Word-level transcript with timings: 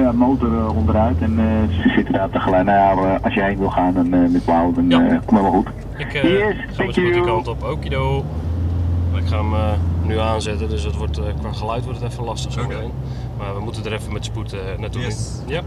ja, 0.00 0.12
motor 0.12 0.58
eh, 0.58 0.76
onderuit 0.76 1.16
en 1.20 1.38
eh, 1.38 1.74
ze 1.82 1.88
zitten 1.88 2.12
daar 2.14 2.30
tegelijk. 2.30 2.64
Nou 2.64 2.78
ja, 3.08 3.14
eh, 3.14 3.24
als 3.24 3.34
jij 3.34 3.48
heen 3.48 3.58
wil 3.58 3.70
gaan 3.70 3.94
dan, 3.94 4.12
eh, 4.12 4.28
met 4.30 4.44
Wauw, 4.44 4.72
dan 4.72 4.88
Ja. 4.90 5.20
kom 5.24 5.36
helemaal 5.36 5.62
goed. 5.62 5.68
Ik 5.96 6.14
eh, 6.14 6.22
Yes, 6.22 6.54
ga 6.66 6.72
thank 6.76 6.90
you. 6.90 7.24
kant 7.24 7.48
op. 7.48 7.62
Okido. 7.62 8.24
Ik 9.14 9.26
ga 9.26 9.36
hem 9.36 9.54
nu 10.06 10.18
aanzetten, 10.18 10.68
dus 10.68 10.82
het 10.84 10.96
wordt, 10.96 11.18
eh, 11.18 11.24
qua 11.40 11.52
geluid 11.52 11.84
wordt 11.84 12.00
het 12.00 12.12
even 12.12 12.24
lastig 12.24 12.52
zo 12.52 12.66
meteen. 12.66 12.90
Maar 13.38 13.54
we 13.54 13.60
moeten 13.60 13.84
er 13.84 13.92
even 13.92 14.12
met 14.12 14.24
spoed 14.24 14.52
eh, 14.52 14.58
naartoe. 14.78 15.02
Yes. 15.02 15.42
Ja. 15.46 15.60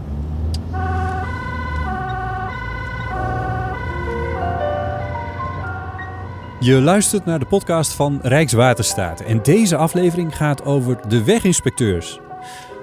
Je 6.60 6.80
luistert 6.80 7.24
naar 7.24 7.38
de 7.38 7.44
podcast 7.46 7.92
van 7.92 8.18
Rijkswaterstaat 8.22 9.20
en 9.20 9.42
deze 9.42 9.76
aflevering 9.76 10.36
gaat 10.36 10.64
over 10.64 10.98
de 11.08 11.24
weginspecteurs. 11.24 12.20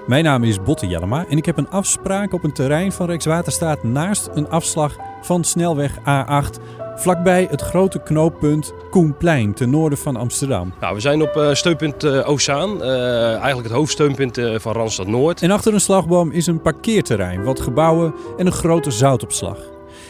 Mijn 0.08 0.24
naam 0.24 0.44
is 0.44 0.62
Botte 0.62 0.86
Jellema 0.86 1.26
en 1.28 1.36
ik 1.36 1.44
heb 1.44 1.56
een 1.56 1.70
afspraak 1.70 2.32
op 2.32 2.44
een 2.44 2.52
terrein 2.52 2.92
van 2.92 3.06
Rijkswaterstaat 3.06 3.82
naast 3.82 4.30
een 4.34 4.48
afslag 4.48 4.96
van 5.22 5.44
snelweg 5.44 5.98
A8 5.98 6.62
vlakbij 6.96 7.46
het 7.50 7.60
grote 7.60 8.02
knooppunt 8.02 8.72
Koenplein 8.90 9.54
ten 9.54 9.70
noorden 9.70 9.98
van 9.98 10.16
Amsterdam. 10.16 10.72
Nou, 10.80 10.94
we 10.94 11.00
zijn 11.00 11.22
op 11.22 11.36
eh, 11.36 11.54
steunpunt 11.54 12.04
eh 12.04 12.28
Ozaan, 12.28 12.82
eh, 12.82 13.30
eigenlijk 13.30 13.68
het 13.68 13.76
hoofdsteunpunt 13.76 14.40
van 14.54 14.72
Randstad 14.72 15.06
Noord. 15.06 15.42
En 15.42 15.50
achter 15.50 15.74
een 15.74 15.80
slagboom 15.80 16.30
is 16.30 16.46
een 16.46 16.60
parkeerterrein, 16.60 17.44
wat 17.44 17.60
gebouwen 17.60 18.14
en 18.36 18.46
een 18.46 18.52
grote 18.52 18.90
zoutopslag. 18.90 19.58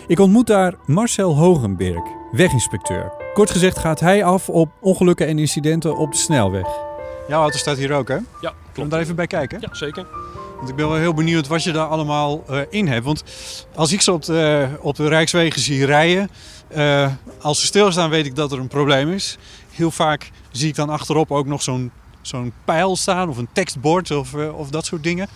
Ik 0.06 0.18
ontmoet 0.18 0.46
daar 0.46 0.74
Marcel 0.86 1.36
Hogenberg, 1.36 2.02
weginspecteur. 2.30 3.12
Kort 3.32 3.50
gezegd 3.50 3.78
gaat 3.78 4.00
hij 4.00 4.24
af 4.24 4.48
op 4.48 4.70
ongelukken 4.80 5.26
en 5.26 5.38
incidenten 5.38 5.96
op 5.96 6.12
de 6.12 6.18
snelweg. 6.18 6.87
Jouw 7.28 7.40
auto 7.40 7.56
staat 7.58 7.76
hier 7.76 7.92
ook, 7.92 8.08
hè? 8.08 8.14
Ja, 8.14 8.22
Kunnen 8.40 8.54
we 8.64 8.72
klopt. 8.72 8.90
daar 8.90 9.00
even 9.00 9.14
bij 9.16 9.26
kijken? 9.26 9.60
Ja, 9.60 9.74
zeker. 9.74 10.06
Want 10.56 10.68
ik 10.68 10.76
ben 10.76 10.88
wel 10.88 10.96
heel 10.96 11.14
benieuwd 11.14 11.46
wat 11.46 11.62
je 11.62 11.72
daar 11.72 11.86
allemaal 11.86 12.44
eh, 12.48 12.60
in 12.70 12.88
hebt. 12.88 13.04
Want 13.04 13.24
als 13.74 13.92
ik 13.92 14.00
ze 14.00 14.12
op 14.12 14.24
de, 14.24 14.68
op 14.80 14.96
de 14.96 15.08
Rijkswegen 15.08 15.60
zie 15.60 15.84
rijden, 15.86 16.30
eh, 16.68 17.12
als 17.40 17.60
ze 17.60 17.66
stilstaan 17.66 18.10
weet 18.10 18.26
ik 18.26 18.34
dat 18.36 18.52
er 18.52 18.58
een 18.58 18.68
probleem 18.68 19.12
is. 19.12 19.38
Heel 19.70 19.90
vaak 19.90 20.30
zie 20.50 20.68
ik 20.68 20.74
dan 20.74 20.88
achterop 20.90 21.30
ook 21.32 21.46
nog 21.46 21.62
zo'n 21.62 21.90
zo'n 22.22 22.52
pijl 22.64 22.96
staan 22.96 23.28
of 23.28 23.36
een 23.36 23.48
tekstbord 23.52 24.10
of, 24.10 24.34
eh, 24.34 24.58
of 24.58 24.70
dat 24.70 24.86
soort 24.86 25.02
dingen. 25.02 25.28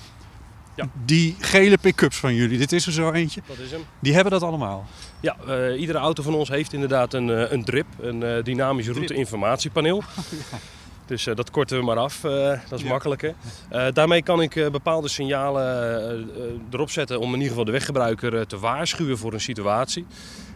Ja. 0.76 0.88
Die 1.04 1.36
gele 1.38 1.78
pick-ups 1.78 2.16
van 2.16 2.34
jullie, 2.34 2.58
dit 2.58 2.72
is 2.72 2.86
er 2.86 2.92
zo 2.92 3.10
eentje, 3.10 3.40
Dat 3.46 3.58
is 3.58 3.70
hem. 3.70 3.80
die 4.00 4.14
hebben 4.14 4.32
dat 4.32 4.42
allemaal. 4.42 4.86
Ja, 5.20 5.36
iedere 5.76 5.98
auto 5.98 6.22
van 6.22 6.34
ons 6.34 6.48
heeft 6.48 6.72
inderdaad 6.72 7.14
een, 7.14 7.52
een 7.52 7.64
DRIP, 7.64 7.86
een 8.00 8.40
dynamisch 8.44 8.88
route-informatiepaneel. 8.88 10.02
Dus 11.06 11.26
eh, 11.26 11.34
dat 11.34 11.50
korten 11.50 11.78
we 11.78 11.84
maar 11.84 11.96
af, 11.96 12.24
eh, 12.24 12.48
dat 12.68 12.78
is 12.78 12.82
Ja. 12.82 12.88
makkelijker. 12.88 13.34
Eh, 13.70 13.86
daarmee 13.92 14.22
kan 14.22 14.42
ik 14.42 14.56
eh, 14.56 14.70
bepaalde 14.70 15.08
signalen 15.08 16.28
erop 16.70 16.90
zetten 16.90 17.18
om 17.20 17.26
in 17.28 17.32
ieder 17.34 17.48
geval 17.48 17.64
de 17.64 17.70
weggebruiker 17.72 18.46
te 18.46 18.58
waarschuwen 18.58 19.18
voor 19.18 19.32
een 19.32 19.40
situatie. 19.40 20.06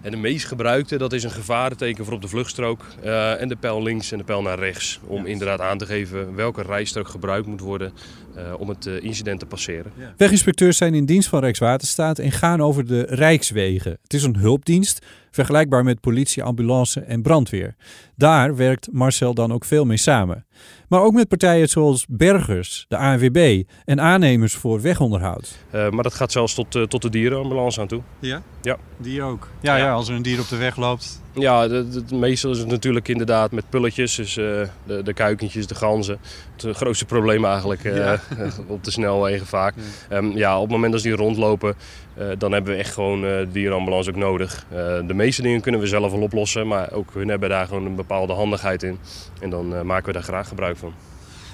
En 0.03 0.11
de 0.11 0.17
meest 0.17 0.47
gebruikte, 0.47 0.97
dat 0.99 1.13
is 1.13 1.23
een 1.25 1.31
gevarenteken 1.31 2.05
voor 2.05 2.15
op 2.15 2.23
de 2.23 2.29
vluchtstrook 2.29 2.85
eh, 3.03 3.41
en 3.41 3.49
de 3.49 3.57
pijl 3.57 3.83
links 3.83 4.13
en 4.13 4.19
de 4.19 4.25
pijl 4.25 4.43
naar 4.43 4.59
rechts. 4.59 5.01
Om 5.07 5.27
inderdaad 5.27 5.61
aan 5.61 5.79
te 5.79 5.87
geven 5.87 6.35
welke 6.35 6.63
rijstrook 6.63 7.09
gebruikt 7.09 7.47
moet 7.47 7.61
worden 7.61 7.93
eh, 8.37 8.43
om 8.59 8.69
het 8.69 8.87
incident 8.87 9.41
te 9.41 9.47
passeren. 9.47 9.93
Weginspecteurs 10.17 10.77
zijn 10.77 10.95
in 10.95 11.05
dienst 11.07 11.29
van 11.29 11.41
Rijkswaterstaat 11.41 12.19
en 12.19 12.33
gaan 12.33 12.61
over 12.63 12.87
de 12.87 13.03
Rijkswegen. 13.09 13.99
Het 14.03 14.15
is 14.15 14.23
een 14.23 14.37
hulpdienst, 14.37 15.07
vergelijkbaar 15.31 15.85
met 15.85 16.01
politie, 16.01 16.43
ambulance 16.43 17.01
en 17.01 17.23
brandweer. 17.23 17.75
Daar 18.17 18.57
werkt 18.57 18.89
Marcel 18.93 19.35
dan 19.35 19.53
ook 19.53 19.65
veel 19.65 19.85
mee 19.85 19.97
samen. 19.97 20.47
Maar 20.89 21.01
ook 21.01 21.13
met 21.13 21.29
partijen 21.29 21.69
zoals 21.69 22.07
bergers, 22.09 22.85
de 22.89 22.97
ANWB 22.97 23.63
en 23.85 24.01
aannemers 24.01 24.55
voor 24.55 24.81
wegonderhoud. 24.81 25.59
Eh, 25.71 25.91
maar 25.91 26.03
dat 26.03 26.15
gaat 26.15 26.33
zelfs 26.33 26.55
tot, 26.55 26.75
eh, 26.75 26.83
tot 26.83 27.03
de 27.03 27.11
dierenambulance 27.11 27.81
aan 27.81 27.87
toe. 27.87 28.03
Ja? 28.19 28.43
Ja. 28.63 28.77
Die 28.97 29.23
ook. 29.23 29.49
Ja, 29.61 29.77
ja. 29.77 29.85
Ja. 29.85 29.93
als 29.93 30.09
er 30.09 30.15
een 30.15 30.23
dier 30.23 30.41
op 30.41 30.49
de 30.49 30.57
weg 30.57 30.77
loopt. 30.77 31.21
Ja, 31.33 31.85
meestal 32.13 32.51
is 32.51 32.59
het 32.59 32.69
natuurlijk 32.69 33.09
inderdaad 33.09 33.53
met 33.53 33.69
pulletjes, 33.71 34.15
dus 34.15 34.37
eh, 34.37 34.45
de, 34.85 35.03
de 35.03 35.13
kuikentjes, 35.13 35.67
de 35.67 35.75
ganzen. 35.75 36.19
Het 36.57 36.77
grootste 36.77 37.05
probleem 37.05 37.45
eigenlijk 37.45 37.85
eh, 37.85 37.97
Ja. 37.97 38.21
op 38.67 38.85
de 38.85 38.91
snelwegen 38.91 39.47
vaak. 39.47 39.75
Ehm, 40.09 40.27
ja, 40.37 40.57
op 40.57 40.63
het 40.63 40.71
moment 40.71 40.93
dat 40.93 41.03
die 41.03 41.13
rondlopen, 41.13 41.75
eh, 42.15 42.27
dan 42.39 42.53
hebben 42.53 42.73
we 42.73 42.79
echt 42.79 42.95
gewoon 42.95 43.25
eh 43.25 43.31
de 43.39 43.49
dierenambulance 43.53 44.11
ook 44.11 44.17
nodig. 44.17 44.67
Eh, 44.71 44.77
de 45.07 45.15
meeste 45.15 45.43
dingen 45.43 45.61
kunnen 45.61 45.81
we 45.81 45.87
zelf 45.87 46.13
wel 46.13 46.21
oplossen, 46.21 46.67
maar 46.67 46.93
ook 46.93 47.11
hun 47.15 47.29
hebben 47.29 47.49
daar 47.49 47.67
gewoon 47.67 47.87
een 47.87 47.95
bepaalde 47.95 48.06
handigheid 48.09 48.83
in. 48.83 48.99
En 49.41 49.51
dan 49.51 49.75
eh, 49.75 49.83
maken 49.83 50.07
we 50.07 50.13
daar 50.13 50.23
graag 50.23 50.49
gebruik 50.49 50.77
van. 50.77 50.93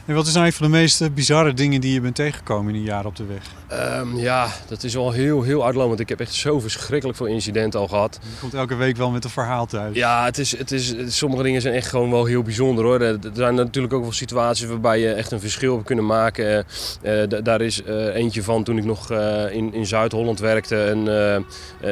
En 0.06 0.14
wat 0.14 0.26
is 0.26 0.34
nou 0.34 0.46
een 0.46 0.52
van 0.52 0.66
de 0.66 0.72
meest 0.72 1.14
bizarre 1.14 1.54
dingen 1.54 1.80
die 1.80 1.92
je 1.92 2.00
bent 2.00 2.14
tegengekomen 2.14 2.74
in 2.74 2.80
een 2.80 2.86
jaar 2.86 3.04
op 3.06 3.16
de 3.16 3.24
weg? 3.24 3.42
Ehm, 3.68 4.16
ja, 4.16 4.48
dat 4.68 4.82
is 4.82 4.94
wel 4.94 5.10
heel, 5.10 5.42
heel 5.42 5.64
uitlopend. 5.64 6.00
Ik 6.00 6.08
heb 6.08 6.20
echt 6.20 6.34
zo 6.34 6.60
verschrikkelijk 6.60 7.18
veel 7.18 7.26
incidenten 7.26 7.80
al 7.80 7.88
gehad. 7.88 8.18
Je 8.22 8.40
komt 8.40 8.54
elke 8.54 8.74
week 8.74 8.96
wel 8.96 9.10
met 9.10 9.24
een 9.24 9.30
verhaal 9.30 9.66
thuis. 9.66 9.96
Ja, 9.96 10.24
het 10.24 10.38
is, 10.38 10.58
het 10.58 10.72
is, 10.72 10.94
sommige 11.06 11.42
dingen 11.42 11.60
zijn 11.60 11.74
echt 11.74 11.86
gewoon 11.88 12.10
wel 12.10 12.24
heel 12.24 12.42
bijzonder 12.42 12.84
hoor. 12.84 13.00
Er 13.00 13.18
zijn 13.34 13.54
natuurlijk 13.54 13.92
ook 13.94 14.02
wel 14.02 14.12
situaties 14.12 14.66
waarbij 14.66 14.98
je 15.00 15.12
echt 15.12 15.30
een 15.30 15.40
verschil 15.40 15.74
hebt 15.74 15.86
kunnen 15.86 16.06
maken. 16.06 16.66
Eh, 17.02 17.22
eh, 17.22 17.28
da- 17.28 17.40
daar 17.40 17.60
is 17.60 17.82
eentje 18.14 18.42
van 18.42 18.64
toen 18.64 18.78
ik 18.78 18.84
nog 18.84 19.10
in, 19.50 19.74
in 19.74 19.86
Zuid-Holland 19.86 20.38
werkte. 20.40 20.84
En, 20.84 21.46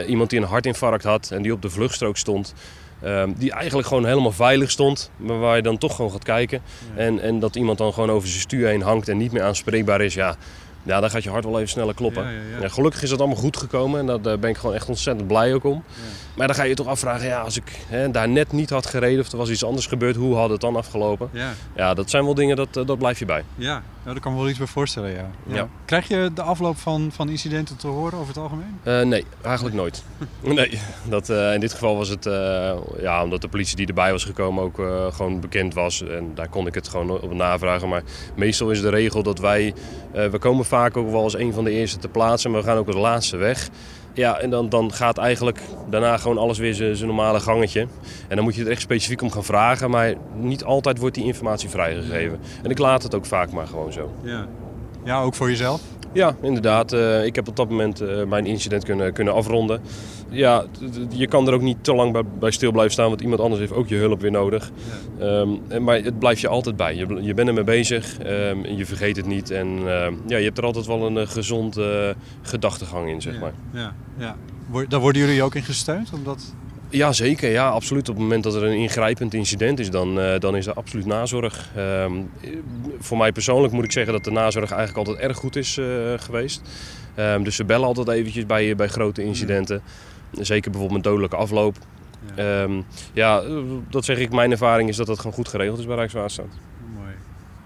iemand 0.09 0.31
die 0.31 0.41
een 0.41 0.47
hartinfarct 0.47 1.05
had 1.05 1.31
en 1.31 1.43
die 1.43 1.53
op 1.53 1.63
de 1.63 1.71
vluchtstrook 1.71 2.17
stond. 2.17 2.55
Ehm, 3.03 3.33
die 3.37 3.53
eigenlijk 3.53 3.89
gewoon 3.89 4.05
helemaal 4.07 4.33
veilig 4.33 4.71
stond, 4.71 5.11
maar 5.17 5.39
waar 5.39 5.57
je 5.57 5.63
dan 5.63 5.79
toch 5.79 5.97
gewoon 5.97 6.11
gaat 6.11 6.25
kijken. 6.25 6.63
En, 6.95 7.21
en 7.21 7.39
dat 7.39 7.57
iemand 7.57 7.79
dan 7.79 7.93
gewoon 7.93 8.11
over 8.11 8.29
zijn 8.29 8.41
stuur 8.41 8.67
heen 8.69 8.83
hangt 8.83 9.09
en 9.09 9.17
niet 9.17 9.33
meer 9.33 9.43
aanspreekbaar 9.43 10.01
is. 10.01 10.15
Ja, 10.15 10.37
ja, 10.83 11.01
dan 11.01 11.11
gaat 11.11 11.23
je 11.23 11.31
hart 11.31 11.45
wel 11.45 11.57
even 11.57 11.69
sneller 11.69 11.95
kloppen. 11.95 12.25
Ja, 12.25 12.31
ja, 12.61 12.69
gelukkig 12.69 13.03
is 13.03 13.11
dat 13.11 13.19
allemaal 13.19 13.37
goed 13.37 13.57
gekomen 13.57 14.01
en 14.09 14.23
daar 14.23 14.39
ben 14.39 14.51
ik 14.51 14.57
gewoon 14.57 14.75
echt 14.75 14.89
ontzettend 14.89 15.27
blij 15.29 15.55
ook 15.55 15.65
om. 15.65 15.83
Maar 16.37 16.47
dan 16.47 16.57
ga 16.57 16.63
je 16.63 16.69
je 16.69 16.75
toch 16.75 16.87
afvragen, 16.87 17.27
ja, 17.27 17.41
als 17.41 17.57
ik 17.57 17.79
hè, 17.89 18.11
daar 18.11 18.29
net 18.29 18.53
niet 18.53 18.71
had 18.71 18.87
gereden 18.87 19.21
of 19.21 19.33
er 19.33 19.39
was 19.39 19.51
iets 19.51 19.65
anders 19.65 19.87
gebeurd, 19.87 20.17
hoe 20.17 20.37
had 20.37 20.51
het 20.51 20.61
dan 20.61 20.77
afgelopen? 20.77 21.29
Ja, 21.33 21.53
Ja, 21.77 21.95
dat 21.95 22.11
zijn 22.11 22.25
wel 22.25 22.35
dingen, 22.35 22.57
dat, 22.57 22.77
eh, 22.77 22.87
dat 22.87 22.99
blijf 22.99 23.19
je 23.19 23.25
bij. 23.25 23.45
ja. 23.57 23.83
Ja 24.05 24.13
daar 24.13 24.21
kan 24.21 24.33
me 24.33 24.39
wel 24.39 24.49
iets 24.49 24.59
bij 24.59 24.67
voorstellen, 24.67 25.11
ja. 25.11 25.31
Ja. 25.47 25.69
Krijg 25.85 26.09
je 26.09 26.31
de 26.35 26.43
afloop 26.43 26.79
van, 26.79 27.11
van 27.13 27.29
incidenten 27.29 27.77
te 27.77 27.87
horen 27.87 28.19
over 28.19 28.29
het 28.29 28.43
algemeen? 28.43 28.79
Eh, 28.83 29.01
nee, 29.01 29.25
eigenlijk 29.43 29.77
nooit. 29.77 30.05
Nee, 30.43 30.79
dat, 31.09 31.29
eh, 31.29 31.55
in 31.55 31.61
dit 31.61 31.73
geval 31.73 31.97
was 31.97 32.09
het, 32.09 32.27
eh, 32.27 32.73
ja, 33.01 33.23
omdat 33.25 33.41
de 33.41 33.49
politie 33.49 33.77
die 33.77 33.87
erbij 33.87 34.13
was 34.13 34.25
gekomen 34.25 34.65
ook 34.65 34.79
eh, 34.79 35.13
gewoon 35.13 35.41
bekend 35.41 35.75
was. 35.75 36.03
En 36.03 36.31
daar 36.35 36.49
kon 36.49 36.67
ik 36.67 36.75
het 36.75 36.89
gewoon 36.89 37.11
op 37.11 37.33
navragen. 37.33 37.89
Maar 37.89 38.03
meestal 38.37 38.71
is 38.71 38.81
de 38.81 38.89
regel 38.89 39.23
dat 39.23 39.39
wij, 39.39 39.75
eh, 40.13 40.27
we 40.27 40.39
komen 40.39 40.65
vaak 40.65 40.97
ook 40.97 41.11
wel 41.11 41.23
als 41.23 41.37
een 41.37 41.53
van 41.53 41.65
de 41.65 41.71
eerste 41.71 41.99
te 41.99 42.09
plaatsen, 42.09 42.51
maar 42.51 42.61
we 42.61 42.67
gaan 42.67 42.77
ook 42.77 42.87
als 42.87 42.97
laatste 42.97 43.37
weg. 43.37 43.69
Ja, 44.15 44.39
en 44.39 44.51
dan, 44.51 44.69
dan 44.69 44.93
gaat 44.93 45.19
eigenlijk 45.19 45.61
daarna 45.91 46.17
gewoon 46.17 46.39
alles 46.39 46.59
weer 46.59 46.75
zijn 46.75 47.07
normale 47.07 47.41
gangetje. 47.41 47.81
En 48.29 48.37
dan 48.37 48.45
moet 48.45 48.55
je 48.55 48.65
er 48.65 48.71
echt 48.71 48.81
specifiek 48.81 49.23
om 49.23 49.31
gaan 49.31 49.45
vragen, 49.45 49.91
maar 49.91 50.15
niet 50.35 50.65
altijd 50.65 50.99
wordt 50.99 51.15
die 51.15 51.25
informatie 51.25 51.69
vrijgegeven. 51.69 52.41
En 52.63 52.71
ik 52.71 52.79
laat 52.79 53.03
het 53.03 53.15
ook 53.15 53.27
vaak 53.27 53.51
maar 53.51 53.67
gewoon 53.67 53.93
zo. 53.93 54.11
Ja. 54.23 54.47
Ja, 55.05 55.21
ook 55.23 55.35
voor 55.35 55.49
jezelf? 55.49 55.81
Ja, 56.13 56.37
inderdaad. 56.43 56.93
Eh, 56.93 57.25
ik 57.25 57.35
heb 57.35 57.49
op 57.49 57.57
dat 57.57 57.69
moment 57.69 58.01
eh, 58.01 58.25
mijn 58.25 58.47
incident 58.47 58.85
kunnen, 58.85 59.13
kunnen 59.13 59.35
afronden. 59.35 59.81
Ja, 60.29 60.65
je 61.09 61.27
kan 61.27 61.47
er 61.49 61.55
ook 61.55 61.61
niet 61.61 61.85
te 61.85 61.95
lang 61.95 62.13
bij, 62.13 62.23
bij 62.39 62.51
stil 62.51 62.71
blijven 62.73 62.93
staan, 62.93 63.09
want 63.09 63.21
iemand 63.21 63.41
anders 63.41 63.61
heeft 63.61 63.73
ook 63.73 63.89
je 63.89 63.97
hulp 63.97 64.21
weer 64.21 64.31
nodig. 64.31 64.71
Ehm, 65.19 65.49
en- 65.69 65.85
maar 65.85 65.97
het 66.03 66.19
blijft 66.19 66.41
je 66.41 66.49
altijd 66.49 66.77
bij. 66.77 66.95
Je, 66.95 67.19
je 67.23 67.35
bent 67.35 67.49
ermee 67.49 67.65
bezig 67.65 68.19
ehm, 68.19 68.65
en 68.65 68.77
je 68.77 68.87
vergeet 68.87 69.17
het 69.17 69.27
niet. 69.27 69.51
En 69.51 69.67
ehm, 69.79 70.15
ja, 70.27 70.37
je 70.37 70.45
hebt 70.45 70.59
er 70.59 70.65
altijd 70.65 70.87
wel 70.87 71.07
een 71.07 71.17
eh, 71.19 71.27
gezond 71.27 71.77
eh, 71.77 72.09
gedachtegang 72.43 73.09
in, 73.09 73.21
zeg 73.23 73.41
maar. 73.41 73.53
Ja, 73.73 73.95
ja. 74.19 74.37
Daar 74.89 75.01
worden 75.01 75.23
jullie 75.23 75.43
ook 75.43 75.55
in 75.55 75.63
gesteund? 75.63 76.11
Omdat... 76.15 76.55
Ja, 76.91 77.13
zeker. 77.13 77.51
Ja, 77.51 77.69
absoluut. 77.69 78.09
Op 78.09 78.15
het 78.15 78.23
moment 78.23 78.43
dat 78.43 78.55
er 78.55 78.63
een 78.65 78.77
ingrijpend 78.77 79.35
incident 79.35 79.79
is, 79.79 79.91
dan, 79.91 80.21
eh, 80.21 80.39
dan 80.39 80.57
is 80.57 80.67
er 80.67 80.75
absoluut 80.75 81.07
nazorg. 81.07 81.69
Ehm, 81.77 82.13
voor 82.99 83.19
mij 83.19 83.33
persoonlijk 83.33 83.73
moet 83.73 83.85
ik 83.85 83.93
zeggen 83.93 84.13
dat 84.13 84.25
de 84.25 84.31
nazorg 84.31 84.71
eigenlijk 84.71 85.09
altijd 85.09 85.29
erg 85.29 85.37
goed 85.37 85.57
is 85.57 85.79
eh, 85.79 85.87
geweest. 86.17 86.63
Ehm, 87.15 87.43
dus 87.43 87.57
ze 87.57 87.65
bellen 87.65 87.87
altijd 87.87 88.09
eventjes 88.09 88.47
bij, 88.47 88.77
bij 88.77 88.89
grote 88.89 89.23
incidenten. 89.23 89.83
Zeker 90.33 90.71
bijvoorbeeld 90.71 91.03
met 91.03 91.13
dodelijke 91.13 91.37
afloop. 91.37 91.77
Ja. 92.37 92.63
Ehm, 92.63 92.83
ja, 93.13 93.41
eh, 93.41 93.57
dat 93.91 94.05
zeg 94.05 94.19
ik. 94.19 94.33
Mijn 94.33 94.51
ervaring 94.51 94.89
is 94.89 94.97
dat 94.97 95.07
dat 95.07 95.19
gewoon 95.19 95.33
goed 95.33 95.49
geregeld 95.49 95.79
is 95.79 95.87
bij 95.87 95.97
Rijkswaterstaat. 95.97 96.70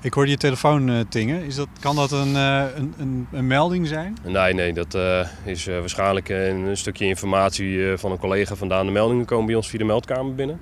Ik 0.05 0.15
hoorde 0.15 0.31
je 0.31 0.37
telefoon 0.37 0.91
eh, 0.91 1.01
tingen. 1.09 1.45
Is 1.45 1.55
dat, 1.55 1.69
kan 1.81 1.97
dat 1.97 2.13
een, 2.13 2.37
eh, 2.37 2.65
een, 2.75 2.95
een, 2.99 3.27
een 3.33 3.47
melding 3.47 3.87
zijn? 3.87 4.17
Nee, 4.25 4.55
nee, 4.55 4.73
dat 4.73 4.95
eh, 4.95 5.27
is 5.45 5.67
waarschijnlijk 5.67 6.29
een, 6.29 6.77
stukje 6.77 7.07
informatie 7.07 7.97
van 7.97 8.11
een 8.11 8.19
collega 8.19 8.55
vandaan. 8.55 8.87
De 8.87 8.93
meldingen 8.93 9.25
komen 9.25 9.47
bij 9.47 9.55
ons 9.55 9.69
via 9.69 9.79
de 9.79 9.85
meldkamer 9.85 10.35
binnen. 10.35 10.61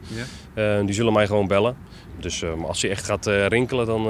Ja. 0.54 0.82
Die 0.82 0.94
zullen 0.94 1.12
mij 1.12 1.26
gewoon 1.26 1.46
bellen. 1.46 1.76
Dus 2.20 2.44
als 2.44 2.82
hij 2.82 2.90
echt 2.90 3.04
gaat 3.04 3.26
rinkelen, 3.26 3.86
dan, 3.86 4.04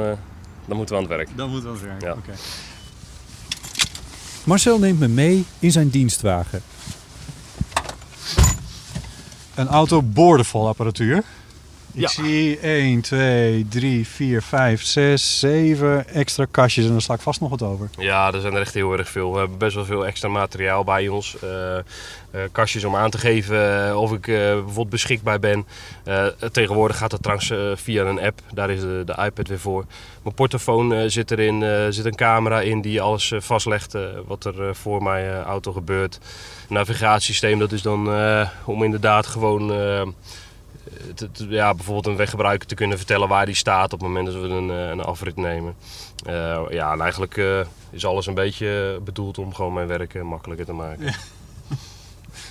dan 0.66 0.76
moeten 0.76 0.96
we 0.96 1.02
aan 1.02 1.08
het 1.08 1.16
werk. 1.16 1.28
Dat 1.36 1.48
moet 1.48 1.62
wel 1.62 1.76
zijn. 1.76 1.96
Ja. 2.00 2.12
Oké. 2.12 2.32
Marcel 4.44 4.78
neemt 4.78 4.98
me 4.98 5.08
mee 5.08 5.44
in 5.58 5.72
zijn 5.72 5.88
dienstwagen. 5.88 6.62
Een 9.54 9.68
auto 9.68 10.02
boordevol 10.02 10.68
apparatuur. 10.68 11.22
Ik 11.94 12.00
Ja. 12.00 12.08
zie 12.08 12.58
1, 12.60 13.00
2, 13.00 13.66
3, 13.68 14.06
4, 14.06 14.42
5, 14.42 14.82
6, 14.82 15.38
7 15.38 16.08
extra 16.08 16.46
kastjes 16.50 16.84
en 16.84 16.90
dan 16.90 17.00
sla 17.00 17.14
ik 17.14 17.20
vast 17.20 17.40
nog 17.40 17.50
wat 17.50 17.62
over. 17.62 17.88
Ja, 17.98 18.32
er 18.32 18.40
zijn 18.40 18.54
er 18.54 18.60
echt 18.60 18.74
heel 18.74 18.92
erg 18.98 19.08
veel. 19.08 19.32
We 19.32 19.38
hebben 19.38 19.58
best 19.58 19.74
wel 19.74 19.84
veel 19.84 20.06
extra 20.06 20.28
materiaal 20.28 20.84
bij 20.84 21.08
ons. 21.08 21.36
Eh, 21.42 21.76
eh, 21.78 21.82
kastjes 22.52 22.84
om 22.84 22.96
aan 22.96 23.10
te 23.10 23.18
geven 23.18 23.88
eh, 23.88 24.00
of 24.00 24.12
ik 24.12 24.28
eh, 24.28 24.34
bijvoorbeeld 24.36 24.88
beschikbaar 24.90 25.38
ben. 25.38 25.66
Tegenwoordig 26.52 26.96
gaat 26.96 27.10
dat 27.10 27.22
trouwens 27.22 27.80
via 27.82 28.04
een 28.04 28.20
app. 28.20 28.40
Daar 28.54 28.70
is 28.70 28.80
de, 28.80 29.02
de 29.06 29.22
iPad 29.24 29.48
weer 29.48 29.58
voor. 29.58 29.84
Mijn 30.22 30.34
portofoon 30.34 31.10
zit 31.10 31.30
erin. 31.30 31.62
Er 31.62 31.92
zit 31.92 32.04
een 32.04 32.14
camera 32.14 32.60
in 32.60 32.80
die 32.80 33.00
alles 33.00 33.32
vastlegt 33.38 33.96
wat 34.26 34.44
er 34.44 34.76
voor 34.76 35.02
mijn 35.02 35.42
auto 35.42 35.72
gebeurt. 35.72 36.18
Navigatiesysteem, 36.68 37.58
dat 37.58 37.72
is 37.72 37.82
dan 37.82 38.08
om 38.64 38.82
inderdaad 38.82 39.26
gewoon... 39.26 39.70
te- 41.14 41.30
te- 41.30 41.46
ja, 41.48 41.74
bijvoorbeeld 41.74 42.06
een 42.06 42.16
weggebruiker 42.16 42.68
te 42.68 42.74
kunnen 42.74 42.96
vertellen 42.96 43.28
waar 43.28 43.46
die 43.46 43.54
staat 43.54 43.92
op 43.92 43.98
het 44.00 44.08
moment 44.08 44.26
dat 44.26 44.34
we 44.34 44.40
een, 44.48 44.70
eh, 44.70 44.88
een 44.88 45.00
afrit 45.02 45.36
nemen. 45.36 45.74
Eh, 46.26 46.60
ja, 46.70 46.92
en 46.92 47.00
eigenlijk 47.00 47.36
eh, 47.36 47.60
is 47.90 48.06
alles 48.06 48.26
een 48.26 48.34
beetje 48.34 49.00
bedoeld 49.04 49.38
om 49.38 49.54
gewoon 49.54 49.72
mijn 49.72 49.86
werk 49.86 50.22
makkelijker 50.22 50.66
te 50.66 50.72
maken. 50.72 51.14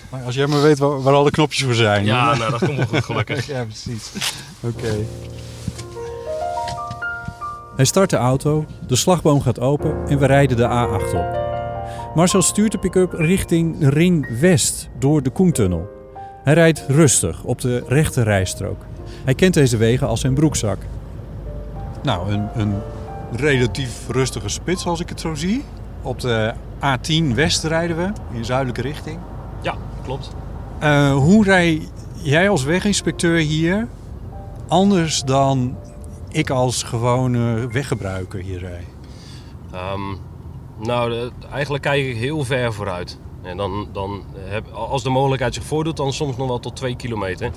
Maar 0.09 0.23
als 0.23 0.35
jij 0.35 0.47
maar 0.47 0.61
weet 0.61 0.79
waar, 0.79 1.01
waar 1.01 1.13
alle 1.13 1.31
knopjes 1.31 1.63
voor 1.63 1.73
zijn. 1.73 2.05
Ja, 2.05 2.29
dan- 2.29 2.37
nou, 2.37 2.51
dat 2.51 2.59
komt 2.65 2.77
wel 2.77 2.85
goed 2.87 3.03
gelukkig. 3.05 3.47
ja 3.55 3.63
precies. 3.63 4.11
Oké. 4.59 4.95
Hij 7.75 7.85
start 7.85 8.09
de 8.09 8.15
auto, 8.17 8.65
de 8.87 8.95
slagboom 8.95 9.41
gaat 9.41 9.59
open 9.59 10.07
en 10.07 10.19
we 10.19 10.25
rijden 10.25 10.57
de 10.57 10.63
A8 10.67 11.13
op. 11.15 11.39
Marcel 12.15 12.41
stuurt 12.41 12.71
de 12.71 12.77
pick-up 12.77 13.13
richting 13.13 13.75
Ring 13.89 14.39
West 14.39 14.89
door 14.99 15.23
de 15.23 15.29
Koentunnel. 15.29 15.89
Hij 16.43 16.53
rijdt 16.53 16.83
rustig 16.87 17.43
op 17.43 17.61
de 17.61 17.83
rechte 17.87 18.23
rijstrook. 18.23 18.85
Hij 19.23 19.33
kent 19.35 19.53
deze 19.53 19.77
wegen 19.77 20.07
als 20.07 20.19
zijn 20.21 20.33
broekzak. 20.33 20.77
Nou, 22.03 22.31
een, 22.31 22.47
een 22.53 22.75
relatief 23.35 24.07
rustige 24.09 24.49
spits 24.49 24.85
als 24.85 24.99
ik 24.99 25.09
het 25.09 25.19
zo 25.19 25.35
zie. 25.35 25.63
Op 26.01 26.19
de 26.19 26.53
A10 26.77 27.35
West 27.35 27.63
rijden 27.63 27.97
we, 27.97 28.11
in 28.33 28.45
zuidelijke 28.45 28.81
richting. 28.81 29.19
Ja, 29.61 29.75
klopt. 30.03 30.35
Eh, 30.79 31.13
hoe 31.13 31.43
rij 31.43 31.81
jij 32.13 32.49
als 32.49 32.63
weginspecteur 32.63 33.37
hier 33.37 33.87
anders 34.67 35.21
dan 35.23 35.75
ik 36.29 36.49
als 36.49 36.83
gewone 36.83 37.67
weggebruiker 37.67 38.39
hier 38.39 38.59
rij? 38.59 38.85
Ehm, 39.71 40.01
nou, 40.79 41.09
de- 41.09 41.31
eigenlijk 41.51 41.83
kijk 41.83 42.05
ik 42.05 42.15
heel 42.17 42.43
ver 42.43 42.73
vooruit. 42.73 43.19
En 43.41 43.57
dan, 43.57 43.87
dan 43.91 44.23
heb, 44.37 44.71
als 44.71 45.03
de 45.03 45.09
mogelijkheid 45.09 45.53
zich 45.53 45.63
voordoet, 45.63 45.97
dan 45.97 46.13
soms 46.13 46.37
nog 46.37 46.47
wel 46.47 46.59
tot 46.59 46.75
twee 46.75 46.95
kilometer. 46.95 47.51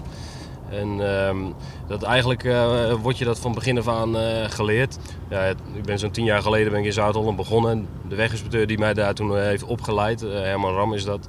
En 0.71 1.17
ehm, 1.17 1.39
dat 1.87 2.03
eigenlijk 2.03 2.45
eh, 2.45 2.93
wordt 3.03 3.19
je 3.19 3.25
dat 3.25 3.39
van 3.39 3.55
begin 3.55 3.79
af 3.79 3.89
aan 3.89 4.17
eh, 4.17 4.51
geleerd. 4.51 4.99
Ja, 5.29 5.45
ik 5.75 5.85
ben 5.85 5.99
zo'n 5.99 6.11
tien 6.11 6.25
jaar 6.25 6.43
geleden 6.43 6.71
ben 6.71 6.81
ik 6.81 6.87
in 6.87 6.93
Zuid-Holland 6.93 7.37
begonnen. 7.37 7.89
De 8.09 8.15
weginspecteur 8.15 8.67
die 8.67 8.79
mij 8.79 8.95
daar 8.95 9.15
toen 9.15 9.37
eh, 9.37 9.43
heeft 9.43 9.65
opgeleid, 9.65 10.23
eh, 10.23 10.31
Herman 10.31 10.75
Ram 10.75 10.95
is 10.95 11.05
dat, 11.05 11.29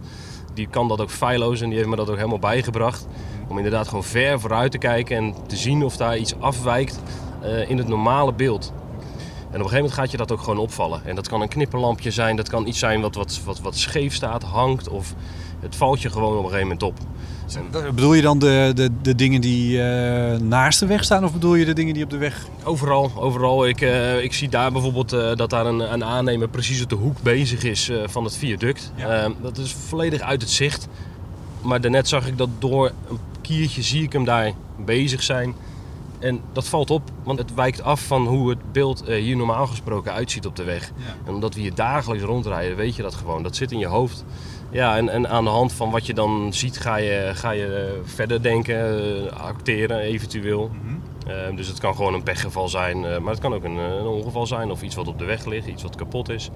die 0.54 0.68
kan 0.68 0.88
dat 0.88 1.02
ook 1.02 1.10
feilloos 1.10 1.62
en 1.62 1.68
die 1.68 1.78
heeft 1.78 1.90
me 1.90 1.96
dat 1.96 2.10
ook 2.10 2.16
helemaal 2.16 2.40
bijgebracht. 2.40 3.08
Om 3.48 3.58
inderdaad 3.58 3.88
gewoon 3.88 4.04
ver 4.04 4.40
vooruit 4.40 4.72
te 4.72 4.78
kijken 4.78 5.18
en 5.18 5.36
te 5.48 5.56
zien 5.56 5.84
of 5.84 5.98
daar 5.98 6.18
iets 6.18 6.40
afwijkt 6.40 7.00
eh, 7.42 7.70
in 7.70 7.78
het 7.78 7.88
normale 7.88 8.34
beeld. 8.34 8.74
En 9.56 9.62
op 9.62 9.68
een 9.68 9.74
gegeven 9.74 9.92
moment 9.92 9.94
gaat 9.94 10.12
je 10.12 10.18
dat 10.18 10.32
ook 10.32 10.44
gewoon 10.44 10.58
opvallen. 10.58 11.06
En 11.06 11.16
dat 11.16 11.28
kan 11.28 11.42
een 11.42 11.48
knipperlampje 11.48 12.12
zijn, 12.12 12.36
dat 12.36 12.50
kan 12.50 12.68
iets 12.68 12.80
zijn 12.80 13.02
wat, 13.02 13.16
wat, 13.16 13.42
wat, 13.46 13.60
wat 13.60 13.78
scheef 13.78 14.14
staat, 14.14 14.44
hangt 14.44 14.90
of 14.90 15.14
het 15.60 15.76
valt 15.76 16.02
je 16.02 16.10
gewoon 16.10 16.38
op 16.38 16.44
een 16.44 16.52
gegeven 16.52 16.68
moment 16.68 16.84
op. 16.84 16.98
Bedoel 17.96 18.14
je 18.14 18.22
dan 18.22 18.40
de, 18.40 18.72
de, 18.76 18.90
de 19.02 19.16
dingen 19.16 19.42
die 19.42 19.82
eh, 19.82 20.40
naast 20.40 20.80
de 20.80 20.86
weg 20.86 21.04
staan 21.04 21.24
of 21.24 21.34
bedoel 21.34 21.56
je 21.56 21.66
de 21.66 21.74
dingen 21.74 21.94
die 21.94 22.04
op 22.04 22.10
de 22.10 22.18
weg... 22.18 22.48
Overal, 22.64 23.12
overal. 23.16 23.68
Ik, 23.68 23.82
eh, 23.82 24.24
ik 24.24 24.34
zie 24.34 24.50
daar 24.50 24.72
bijvoorbeeld 24.72 25.14
eh, 25.14 25.36
dat 25.36 25.50
daar 25.50 25.66
een, 25.66 25.94
een 25.94 26.04
aannemer 26.04 26.48
precies 26.48 26.84
op 26.84 26.90
de 26.90 26.96
hoek 26.96 27.22
bezig 27.22 27.64
is 27.64 27.92
van 28.06 28.24
het 28.24 28.38
viaduct. 28.38 28.92
Ja. 28.96 29.24
Eh, 29.24 29.32
dat 29.42 29.58
is 29.58 29.76
volledig 29.88 30.22
uit 30.22 30.42
het 30.42 30.52
zicht. 30.52 30.88
Maar 31.62 31.82
daarnet 31.82 32.08
zag 32.08 32.28
ik 32.28 32.38
dat 32.38 32.50
door 32.60 32.92
een 33.10 33.20
kiertje 33.42 33.82
zie 33.82 34.04
ik 34.04 34.14
hem 34.14 34.26
daar 34.26 34.52
bezig 34.86 35.24
zijn. 35.24 35.56
En 36.26 36.42
dat 36.54 36.68
valt 36.68 36.90
op, 36.90 37.02
want 37.24 37.40
het 37.40 37.54
wijkt 37.54 37.82
af 37.82 38.02
van 38.08 38.28
hoe 38.28 38.50
het 38.50 38.72
beeld 38.72 39.04
eh, 39.04 39.22
hier 39.22 39.38
normaal 39.38 39.68
gesproken 39.68 40.14
uitziet 40.14 40.46
op 40.46 40.56
de 40.56 40.64
weg. 40.64 40.92
En 41.26 41.34
omdat 41.34 41.54
we 41.54 41.62
hier 41.62 41.76
dagelijks 41.76 42.24
rondrijden, 42.24 42.78
weet 42.78 42.96
je 42.96 43.02
dat 43.02 43.16
gewoon. 43.16 43.44
Dat 43.44 43.56
zit 43.56 43.72
in 43.72 43.80
je 43.80 43.88
hoofd. 43.88 44.26
Ja, 44.72 44.98
en, 44.98 45.10
en 45.10 45.30
aan 45.30 45.44
de 45.44 45.50
hand 45.50 45.74
van 45.74 45.92
wat 45.92 46.06
je 46.06 46.14
dan 46.14 46.54
ziet, 46.54 46.80
ga 46.80 46.96
je, 46.96 47.32
ga 47.34 47.52
je 47.52 47.66
eh, 47.66 48.10
verder 48.14 48.42
denken, 48.42 49.00
eh, 49.26 49.32
acteren 49.32 50.00
eventueel. 50.00 50.72
Eh, 51.28 51.56
dus 51.56 51.68
het 51.68 51.80
kan 51.80 51.96
gewoon 51.96 52.14
een 52.14 52.24
pechgeval 52.24 52.70
zijn, 52.70 53.06
eh, 53.06 53.20
maar 53.20 53.32
het 53.32 53.42
kan 53.42 53.54
ook 53.54 53.64
een, 53.64 53.78
een 53.78 54.06
ongeval 54.06 54.48
zijn 54.48 54.72
of 54.72 54.82
iets 54.82 54.96
wat 54.96 55.08
op 55.08 55.20
de 55.20 55.26
weg 55.26 55.46
ligt, 55.46 55.68
iets 55.68 55.84
wat 55.84 55.96
kapot 55.96 56.30
is. 56.30 56.50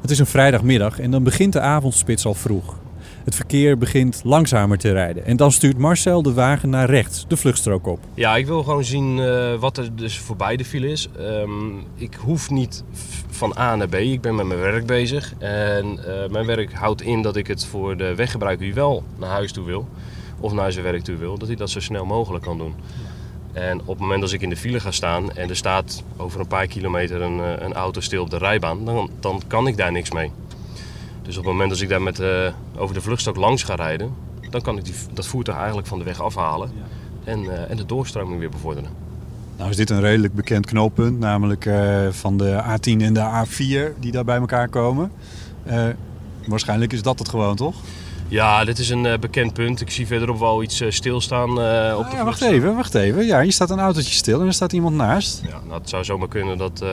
Het 0.00 0.10
is 0.10 0.18
een 0.18 0.26
vrijdagmiddag 0.26 0.98
en 0.98 1.10
dan 1.10 1.22
begint 1.22 1.52
de 1.52 1.60
avondspits 1.60 2.26
al 2.26 2.34
vroeg. 2.34 2.76
Het 3.24 3.34
verkeer 3.34 3.78
begint 3.78 4.20
langzamer 4.24 4.78
te 4.78 4.92
rijden 4.92 5.24
en 5.24 5.36
dan 5.36 5.52
stuurt 5.52 5.78
Marcel 5.78 6.22
de 6.22 6.32
wagen 6.32 6.70
naar 6.70 6.90
rechts, 6.90 7.24
de 7.28 7.36
vluchtstrook 7.36 7.86
op. 7.86 8.00
Ja, 8.14 8.36
ik 8.36 8.46
wil 8.46 8.62
gewoon 8.62 8.84
zien 8.84 9.18
eh, 9.18 9.54
wat 9.54 9.76
er 9.76 9.96
dus 9.96 10.18
voorbij 10.18 10.56
de 10.56 10.64
file 10.64 10.88
is. 10.88 11.08
Ehm, 11.18 11.50
ik 11.94 12.14
hoef 12.14 12.50
niet 12.50 12.84
van 13.30 13.54
A 13.58 13.76
naar 13.76 13.88
B. 13.88 13.94
Ik 13.94 14.20
ben 14.20 14.34
met 14.34 14.46
mijn 14.46 14.60
werk 14.60 14.86
bezig. 14.86 15.34
En 15.38 15.98
eh, 16.06 16.30
mijn 16.30 16.46
werk 16.46 16.72
houdt 16.72 17.02
in 17.02 17.22
dat 17.22 17.36
ik 17.36 17.46
het 17.46 17.64
voor 17.66 17.96
de 17.96 18.14
weggebruiker 18.14 18.64
die 18.64 18.74
wel 18.74 19.02
naar 19.18 19.30
huis 19.30 19.52
toe 19.52 19.64
wil, 19.64 19.88
of 20.40 20.52
naar 20.52 20.72
zijn 20.72 20.84
werk 20.84 21.02
toe 21.02 21.16
wil, 21.16 21.38
dat 21.38 21.48
hij 21.48 21.56
dat 21.56 21.70
zo 21.70 21.80
snel 21.80 22.04
mogelijk 22.04 22.44
kan 22.44 22.58
doen. 22.58 22.74
En 23.52 23.80
op 23.80 23.86
het 23.86 23.98
moment 23.98 24.20
dat 24.20 24.32
ik 24.32 24.42
in 24.42 24.48
de 24.48 24.56
file 24.56 24.80
ga 24.80 24.90
staan 24.90 25.32
en 25.32 25.48
er 25.48 25.56
staat 25.56 26.02
over 26.16 26.40
een 26.40 26.46
paar 26.46 26.66
kilometer 26.66 27.22
een, 27.22 27.40
eh, 27.40 27.64
een 27.66 27.72
auto 27.72 28.00
stil 28.00 28.22
op 28.22 28.30
de 28.30 28.38
rijbaan, 28.38 28.84
dan, 28.84 29.10
dan 29.20 29.42
kan 29.46 29.66
ik 29.66 29.76
daar 29.76 29.92
niks 29.92 30.10
mee. 30.10 30.30
Dus 31.22 31.36
op 31.36 31.44
het 31.44 31.52
moment 31.52 31.70
dat 31.70 31.80
ik 31.80 31.88
daar 31.88 32.02
met, 32.02 32.20
eh, 32.20 32.52
over 32.76 32.94
de 32.94 33.00
vluchtstok 33.00 33.36
langs 33.36 33.62
ga 33.62 33.74
rijden, 33.74 34.14
dan 34.50 34.60
kan 34.60 34.78
ik 34.78 34.84
die, 34.84 34.94
dat 35.12 35.26
voertuig 35.26 35.56
eigenlijk 35.58 35.86
van 35.86 35.98
de 35.98 36.04
weg 36.04 36.20
afhalen 36.20 36.70
en, 37.24 37.38
eh, 37.38 37.70
en 37.70 37.76
de 37.76 37.86
doorstroming 37.86 38.38
weer 38.38 38.50
bevorderen. 38.50 38.90
Nou 39.56 39.70
is 39.70 39.76
dit 39.76 39.90
een 39.90 40.00
redelijk 40.00 40.34
bekend 40.34 40.66
knooppunt, 40.66 41.18
namelijk 41.18 41.66
eh, 41.66 42.06
van 42.10 42.36
de 42.36 42.62
A10 42.64 43.02
en 43.02 43.14
de 43.14 43.20
A4 43.20 44.00
die 44.00 44.12
daar 44.12 44.24
bij 44.24 44.36
elkaar 44.36 44.68
komen. 44.68 45.12
Eh, 45.62 45.86
waarschijnlijk 46.46 46.92
is 46.92 47.02
dat 47.02 47.18
het 47.18 47.28
gewoon, 47.28 47.56
toch? 47.56 47.74
Ja, 48.32 48.64
dit 48.64 48.78
is 48.78 48.90
een 48.90 49.06
eh, 49.06 49.18
bekend 49.18 49.52
punt. 49.52 49.80
Ik 49.80 49.90
zie 49.90 50.06
verderop 50.06 50.38
wel 50.38 50.62
iets 50.62 50.80
eh, 50.80 50.90
stilstaan 50.90 51.48
eh, 51.48 51.98
op 51.98 52.10
de 52.10 52.16
ja, 52.16 52.24
wacht 52.24 52.40
even, 52.42 52.74
wacht 52.74 52.94
even. 52.94 53.26
Ja, 53.26 53.40
hier 53.42 53.52
staat 53.52 53.70
een 53.70 53.78
autootje 53.80 54.14
stil 54.14 54.40
en 54.40 54.46
er 54.46 54.52
staat 54.52 54.72
iemand 54.72 54.96
naast. 54.96 55.42
Ja, 55.46 55.60
nou, 55.66 55.80
het 55.80 55.88
zou 55.88 56.04
zomaar 56.04 56.28
kunnen 56.28 56.58
dat, 56.58 56.80
eh, 56.80 56.88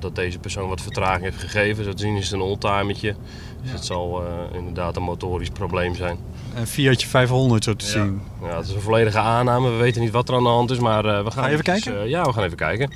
dat 0.00 0.14
deze 0.14 0.38
persoon 0.38 0.68
wat 0.68 0.80
vertraging 0.80 1.22
heeft 1.22 1.38
gegeven. 1.38 1.84
Zo 1.84 1.92
te 1.92 2.02
zien 2.02 2.16
is 2.16 2.24
het 2.24 2.32
een 2.32 2.40
oldtimertje. 2.40 3.14
Dus 3.62 3.72
het 3.72 3.84
zal 3.84 4.22
eh, 4.22 4.56
inderdaad 4.58 4.96
een 4.96 5.02
motorisch 5.02 5.48
probleem 5.50 5.94
zijn. 5.94 6.18
Een 6.54 6.66
Fiatje 6.66 7.06
500 7.08 7.64
zo 7.64 7.74
te 7.74 7.86
zien. 7.86 8.20
Ja, 8.42 8.56
het 8.56 8.68
is 8.68 8.74
een 8.74 8.80
volledige 8.80 9.18
aanname. 9.18 9.70
We 9.70 9.76
weten 9.76 10.00
niet 10.00 10.10
wat 10.10 10.28
er 10.28 10.34
aan 10.34 10.42
de 10.42 10.48
hand 10.48 10.70
is, 10.70 10.78
maar 10.78 11.04
eh, 11.04 11.24
we 11.24 11.30
gaan 11.30 11.42
Ga 11.42 11.46
je 11.46 11.52
even 11.52 11.64
kijken? 11.64 12.08
ja, 12.08 12.24
we 12.24 12.32
gaan 12.32 12.44
even 12.44 12.56
kijken. 12.56 12.90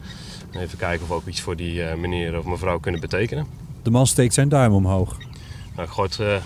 Even 0.52 0.78
kijken 0.78 1.02
of 1.02 1.08
we 1.08 1.14
ook 1.14 1.26
iets 1.26 1.40
voor 1.40 1.56
die 1.56 1.82
eh, 1.82 1.96
meneer 1.96 2.38
of 2.38 2.44
mevrouw 2.44 2.78
kunnen 2.78 3.00
betekenen. 3.00 3.46
De 3.82 3.90
man 3.90 4.06
steekt 4.06 4.34
zijn 4.34 4.48
duim 4.48 4.72
omhoog. 4.72 5.16
Nou, 5.74 5.88
ik 5.88 5.94
gooi 5.94 6.08
het 6.08 6.18
eh, 6.20 6.36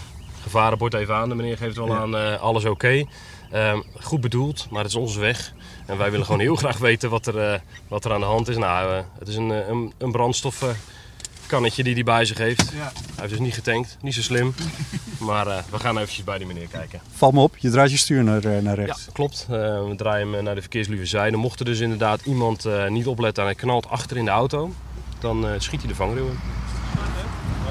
gevarenbord 0.43 0.95
even 0.95 1.15
aan. 1.15 1.29
De 1.29 1.35
meneer 1.35 1.57
geeft 1.57 1.77
wel 1.77 1.95
aan 1.97 2.17
eh, 2.17 2.41
alles 2.41 2.65
oké. 2.65 3.05
Ehm, 3.53 3.81
goed 4.01 4.21
bedoeld, 4.21 4.67
maar 4.71 4.83
het 4.83 4.91
is 4.91 4.97
onze 4.97 5.21
weg. 5.21 5.53
En 5.87 5.99
wij 5.99 6.11
willen 6.11 6.27
gewoon 6.27 6.41
heel 6.41 6.57
graag 6.65 6.79
weten 6.79 7.11
wat 7.11 7.27
er, 7.27 7.53
eh, 7.53 7.61
wat 7.89 8.05
er 8.05 8.13
aan 8.13 8.21
de 8.21 8.27
hand 8.27 8.49
is. 8.49 8.57
Nou, 8.57 8.93
eh, 8.93 9.01
het 9.19 9.29
is 9.29 9.37
een, 9.37 9.49
een, 9.71 9.93
een 9.99 10.13
brandstofkannetje 10.13 11.83
die 11.83 11.95
hij 11.95 12.03
bij 12.05 12.25
zich 12.25 12.39
heeft. 12.39 12.73
Ja. 12.75 12.79
Hij 12.79 12.93
heeft 13.17 13.31
dus 13.31 13.39
niet 13.39 13.55
getankt, 13.55 13.97
niet 14.01 14.15
zo 14.15 14.23
slim. 14.23 14.55
maar 15.19 15.47
eh, 15.47 15.59
we 15.71 15.79
gaan 15.79 15.97
eventjes 15.99 16.25
bij 16.25 16.39
die 16.39 16.47
meneer 16.47 16.67
kijken. 16.69 17.01
Valt 17.15 17.35
me 17.35 17.41
op, 17.41 17.57
je 17.57 17.71
draait 17.71 17.91
je 17.91 17.97
stuur 17.97 18.25
naar, 18.25 18.43
naar 18.43 18.63
Ja, 18.63 18.85
rechts. 18.85 19.07
klopt. 19.13 19.47
Eh, 19.51 19.57
we 19.89 19.93
draaien 19.97 20.33
hem 20.33 20.45
naar 20.45 20.55
de 20.55 20.61
verkeersluwe 20.61 21.07
zijde. 21.07 21.37
Mocht 21.37 21.59
er 21.59 21.65
dus 21.65 21.81
inderdaad 21.81 22.21
iemand 22.25 22.65
eh, 22.65 22.89
niet 22.89 23.07
opletten 23.07 23.43
en 23.43 23.49
hij 23.49 23.59
knalt 23.59 23.89
achter 23.89 24.17
in 24.17 24.25
de 24.25 24.31
auto, 24.31 24.73
dan 25.21 25.47
eh, 25.49 25.53
schiet 25.59 25.81
hij 25.81 25.89
de 25.89 25.95
vangrail 25.95 26.27
in. 26.27 26.39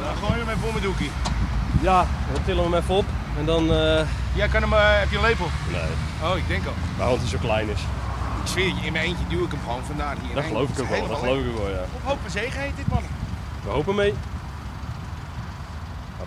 Dan 0.04 0.16
gooi 0.18 0.40
je 0.40 0.46
hem 0.46 0.56
even 0.56 0.68
om 0.68 0.72
mijn 0.74 0.84
doekie. 0.84 1.10
Ja, 1.82 2.06
we 2.34 2.40
tillen 2.46 2.64
hem 2.64 2.74
even 2.74 2.96
op 2.96 3.06
en 3.40 3.46
dan... 3.46 3.72
eh, 3.74 4.02
Jij 4.36 4.48
kan 4.48 4.62
hem, 4.62 4.74
eh, 4.74 5.00
heb 5.00 5.10
je 5.10 5.16
een 5.18 5.22
lepel? 5.24 5.46
nee, 5.72 5.82
Oh, 6.32 6.38
ik 6.38 6.48
denk 6.48 6.66
al. 6.66 6.74
maar 6.98 7.08
want 7.08 7.20
hij 7.20 7.30
zo 7.30 7.38
klein 7.42 7.70
is. 7.70 7.80
Ik 8.42 8.48
zweer 8.48 8.66
je, 8.66 8.74
in 8.86 8.92
mijn 8.92 9.06
eentje 9.06 9.24
duw 9.30 9.44
ik 9.46 9.52
hem 9.52 9.60
gewoon 9.66 9.84
vandaar 9.86 10.16
hier. 10.26 10.36
Dat 10.36 10.44
geloof 10.44 10.70
ik 10.70 10.80
ook 10.82 10.90
wel, 10.90 11.08
dat 11.08 11.18
geloof 11.18 11.38
ik 11.38 11.56
wel, 11.58 11.70
ja. 11.70 11.82
Op 11.94 12.02
hoop 12.04 12.18
zegen 12.28 12.62
heet 12.62 12.76
dit 12.76 12.88
man. 12.88 13.02
We 13.64 13.70
hopen 13.70 13.96
mee. 13.96 14.08
Ik 14.10 14.16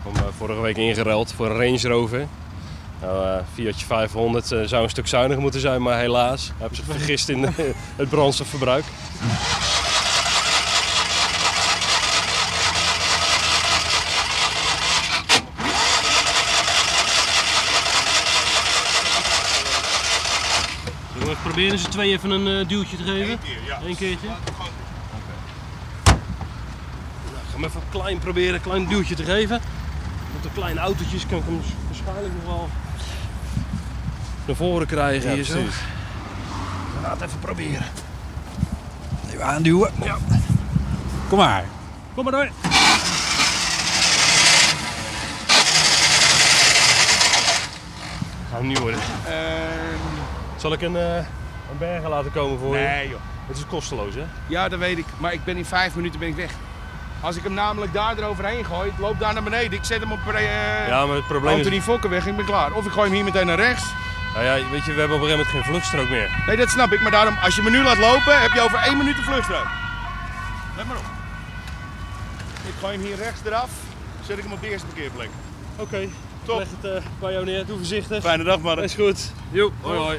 heb 0.03 0.15
hem 0.15 0.23
eh, 0.25 0.29
vorige 0.37 0.61
week 0.61 0.77
ingeruild 0.77 1.33
voor 1.33 1.47
een 1.51 1.57
Range 1.57 1.89
Rover. 1.89 2.27
Nou, 3.01 3.41
Fiatje 3.55 3.87
500 3.87 4.53
eh, 4.53 4.61
zou 4.65 4.83
een 4.83 4.91
stuk 4.91 5.07
zuiniger 5.09 5.43
moeten 5.43 5.61
zijn, 5.61 5.83
maar 5.83 5.99
helaas. 5.99 6.53
Hij 6.59 6.67
heeft 6.69 6.77
zich 6.77 6.85
vergist 6.97 7.29
in 7.29 7.45
het 7.97 8.09
brandstofverbruik. 8.09 8.85
Zullen 21.13 21.29
we 21.29 21.35
even 21.35 21.43
Proberen 21.71 21.93
ze 21.93 21.99
twee 21.99 22.13
even 22.13 22.31
een 22.31 22.61
eh, 22.61 22.69
duwtje 22.69 22.97
te 22.97 23.03
geven? 23.03 23.31
Eén 23.31 23.39
keer, 23.39 23.65
ja. 23.67 23.79
Eén 23.85 23.97
keertje? 23.97 24.27
Laat 24.27 24.39
Nou, 26.05 26.17
ik 27.35 27.51
ga 27.51 27.57
hem 27.57 27.65
even 27.65 27.81
klein 27.91 28.19
proberen, 28.19 28.55
een 28.55 28.61
klein 28.61 28.87
duwtje 28.87 29.15
te 29.15 29.25
geven. 29.25 29.61
Met 30.33 30.43
de 30.43 30.49
kleine 30.55 30.81
autootjes 30.81 31.27
kan 31.27 31.39
ik 31.39 31.45
hem 31.45 31.61
waarschijnlijk 31.87 32.35
nog 32.35 32.45
wel 32.45 32.69
naar 34.47 34.57
voren 34.57 34.87
krijgen 34.87 35.33
hier 35.33 35.45
zo. 35.45 35.63
gaan 37.03 37.11
het 37.11 37.21
even 37.21 37.39
proberen. 37.39 37.85
Even 39.31 39.45
aanduwen. 39.45 39.91
Ja. 40.05 40.19
Kom 41.29 41.39
maar. 41.39 41.65
Kom 42.15 42.25
maar 42.25 42.33
door. 42.33 42.49
Gaan 48.51 48.61
we 48.61 48.67
niet 48.67 48.79
worden. 48.79 49.01
Ehm, 49.27 50.19
Zal 50.57 50.73
ik 50.73 50.83
een, 50.83 50.97
eh, 50.97 51.25
een 51.71 51.79
bergen 51.79 52.11
laten 52.11 52.33
komen 52.33 52.59
voor 52.59 52.77
je? 52.77 52.83
nee 52.83 53.09
joh. 53.09 53.21
Het 53.47 53.57
is 53.57 53.67
kosteloos 53.67 54.15
hè? 54.15 54.25
Ja, 54.47 54.69
dat 54.69 54.79
weet 54.79 54.99
ik. 54.99 55.07
Maar 55.19 55.33
ik 55.33 55.45
ben 55.45 55.57
in 55.57 55.65
vijf 55.65 55.95
minuten 55.95 56.19
ben 56.21 56.29
ik 56.29 56.37
weg. 56.37 56.51
Als 57.21 57.37
ik 57.37 57.43
hem 57.43 57.55
namelijk 57.55 57.93
daar 57.93 58.19
eroverheen 58.19 58.65
gooi, 58.65 58.93
loop 58.99 59.19
daar 59.19 59.33
naar 59.33 59.43
beneden. 59.43 59.73
Ik 59.73 59.85
zet 59.85 60.01
hem 60.01 60.13
op 60.13 60.19
eh 60.35 60.89
Ja, 60.89 61.07
maar 61.07 61.17
het 61.17 61.27
probleem 61.27 61.53
is... 61.53 61.65
Anthony 61.65 61.81
Fokkenweg 61.83 62.25
en 62.25 62.31
ik 62.31 62.37
ben 62.37 62.45
klaar. 62.45 62.73
Of 62.73 62.87
ik 62.87 62.93
gooi 62.93 63.07
hem 63.07 63.15
hier 63.15 63.25
meteen 63.25 63.47
naar 63.47 63.57
rechts. 63.57 63.85
Nou 64.35 64.45
ja, 64.45 64.71
weet 64.71 64.85
je, 64.85 64.93
we 64.93 64.99
hebben 64.99 65.17
op 65.17 65.23
een 65.23 65.29
gegeven 65.29 65.31
moment 65.31 65.49
geen 65.49 65.65
vluchtstrook 65.65 66.09
meer. 66.09 66.43
Nee, 66.47 66.57
dat 66.57 66.69
snap 66.69 66.93
ik. 66.93 67.01
Maar 67.01 67.11
daarom, 67.11 67.37
als 67.43 67.57
je 67.57 67.63
me 67.63 67.71
nu 67.71 67.83
laat 67.83 67.99
lopen, 67.99 68.41
heb 68.41 68.53
je 68.53 68.61
over 68.61 68.79
één 68.79 68.97
minuut 68.97 69.17
de 69.17 69.23
vluchtstrook. 69.23 69.67
Let 70.77 70.87
maar 70.87 70.97
op. 70.97 71.05
Ik 72.67 72.75
gooi 72.81 72.97
hem 72.97 73.07
hier 73.07 73.17
rechts 73.17 73.41
eraf. 73.45 73.71
Zet 74.27 74.39
ik 74.39 74.45
hem 74.45 74.53
op 74.53 74.61
de 74.61 74.71
eerste 74.71 74.87
parkeerplek. 74.87 75.29
Oké, 75.77 76.09
Top. 76.43 76.59
leg 76.59 76.69
het 76.81 76.93
eh, 76.93 77.03
bij 77.21 77.33
jou 77.33 77.45
neer. 77.45 77.67
Doe 77.67 77.77
voorzichtig. 77.77 78.23
Fijne 78.23 78.45
dag, 78.45 78.61
man. 78.61 78.83
Is 78.83 78.95
goed. 78.95 79.33
Jo, 79.51 79.73
hoi 79.81 79.99
hoi. 79.99 80.19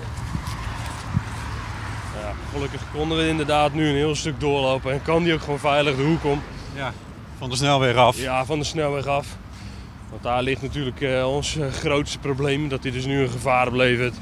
Ja, 2.21 2.33
gelukkig 2.53 2.81
konden 2.93 3.17
we 3.17 3.27
inderdaad 3.27 3.73
nu 3.73 3.87
een 3.87 3.95
heel 3.95 4.15
stuk 4.15 4.39
doorlopen 4.39 4.91
en 4.91 5.01
kan 5.01 5.23
die 5.23 5.33
ook 5.33 5.41
gewoon 5.41 5.59
veilig 5.59 5.95
de 5.95 6.03
hoek 6.03 6.23
om. 6.23 6.41
Ja, 6.75 6.93
van 7.37 7.49
de 7.49 7.55
snelweg 7.55 7.95
af. 7.95 8.17
Ja, 8.17 8.45
van 8.45 8.59
de 8.59 8.65
snelweg 8.65 9.05
af. 9.05 9.27
Want 10.09 10.23
daar 10.23 10.43
ligt 10.43 10.61
natuurlijk 10.61 11.01
eh, 11.01 11.33
ons 11.33 11.57
eh, 11.57 11.67
grootste 11.71 12.19
probleem, 12.19 12.69
dat 12.69 12.83
hij 12.83 12.91
dus 12.91 13.05
nu 13.05 13.21
een 13.21 13.29
gevaar 13.29 13.67
oplevert. 13.67 14.15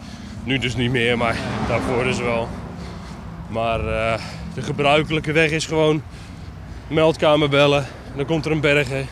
Nu 0.44 0.58
dus 0.58 0.76
niet 0.76 0.92
meer, 0.92 1.18
maar 1.18 1.36
daarvoor 1.68 2.04
dus 2.04 2.20
wel. 2.20 2.48
Maar 3.48 3.80
eh, 3.80 4.20
de 4.54 4.62
gebruikelijke 4.62 5.32
weg 5.32 5.52
is 5.52 5.66
gewoon 5.66 6.02
meldkamer 6.88 7.50
bellen. 7.50 7.84
En 7.84 8.16
dan 8.16 8.26
komt 8.26 8.46
er 8.46 8.52
een 8.52 8.62
berger. 8.62 9.06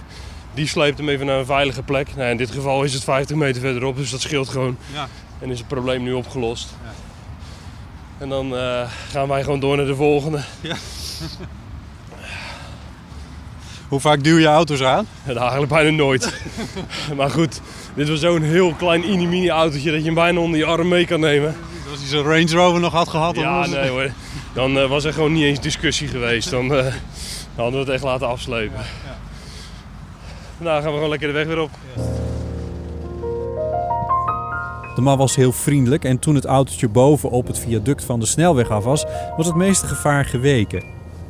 Die 0.54 0.68
sleept 0.68 0.98
hem 0.98 1.10
even 1.10 1.26
naar 1.26 1.40
een 1.40 1.46
veilige 1.46 1.84
plek. 1.84 2.16
Nou, 2.16 2.30
in 2.30 2.38
dit 2.38 2.52
geval 2.52 2.84
is 2.84 2.94
het 2.94 3.04
50 3.04 3.36
meter 3.36 3.62
verderop, 3.62 3.96
dus 3.96 4.12
dat 4.12 4.22
scheelt 4.22 4.50
gewoon. 4.50 4.78
Ja. 4.94 5.08
En 5.40 5.50
is 5.50 5.58
het 5.58 5.68
probleem 5.68 6.04
nu 6.04 6.14
opgelost. 6.14 6.76
En 8.18 8.30
dan 8.30 8.58
eh, 8.58 8.90
gaan 9.10 9.28
wij 9.28 9.44
gewoon 9.44 9.60
door 9.60 9.78
naar 9.78 9.86
de 9.86 9.96
volgende. 9.96 10.40
Hoe 13.88 14.00
vaak 14.00 14.24
duw 14.24 14.38
je 14.38 14.46
auto's 14.46 14.82
aan? 14.82 15.08
En 15.26 15.38
eigenlijk 15.38 15.72
bijna 15.72 15.90
nooit. 15.90 16.34
maar 17.18 17.30
goed, 17.30 17.62
dit 17.94 18.10
was 18.10 18.20
zo'n 18.20 18.42
heel 18.42 18.74
klein 18.74 19.30
mini 19.30 19.50
autootje 19.50 19.92
dat 19.92 20.00
je 20.00 20.06
hem 20.06 20.14
bijna 20.14 20.40
onder 20.40 20.60
je 20.60 20.66
arm 20.66 20.88
mee 20.88 21.06
kan 21.06 21.20
nemen. 21.20 21.56
Als 21.92 22.00
hij 22.00 22.08
zijn 22.08 22.24
Range 22.24 22.52
Rover 22.52 22.80
nog 22.80 22.94
had 22.94 23.08
gehad. 23.08 23.36
dan 23.36 23.44
Ja, 23.44 23.58
was 23.58 23.70
nee 23.70 23.90
hoor. 23.90 24.12
Dan 24.54 24.78
eh, 24.78 24.90
was 24.90 25.04
er 25.04 25.14
gewoon 25.14 25.34
niet 25.34 25.44
eens 25.44 25.60
discussie 25.60 26.08
geweest. 26.08 26.50
Dan 26.50 26.76
eh, 26.76 26.94
hadden 27.56 27.74
we 27.74 27.86
het 27.86 27.90
echt 27.90 28.04
laten 28.04 28.28
afslepen. 28.28 28.82
Nou, 30.58 30.82
gaan 30.82 30.90
we 30.90 30.96
gewoon 30.96 31.10
lekker 31.10 31.28
de 31.28 31.34
weg 31.34 31.46
weer 31.46 31.60
op. 31.60 31.72
De 34.98 35.04
man 35.04 35.18
was 35.18 35.36
heel 35.36 35.52
vriendelijk 35.52 36.06
en 36.06 36.20
toen 36.20 36.36
het 36.36 36.46
autootje 36.46 36.88
boven 36.90 37.30
op 37.30 37.48
het 37.48 37.60
viaduct 37.60 38.04
van 38.04 38.20
de 38.20 38.26
snelweg 38.26 38.70
af 38.70 38.84
was, 38.84 39.06
was 39.36 39.46
het 39.46 39.56
meeste 39.56 39.88
gevaar 39.88 40.26
geweken. 40.26 40.84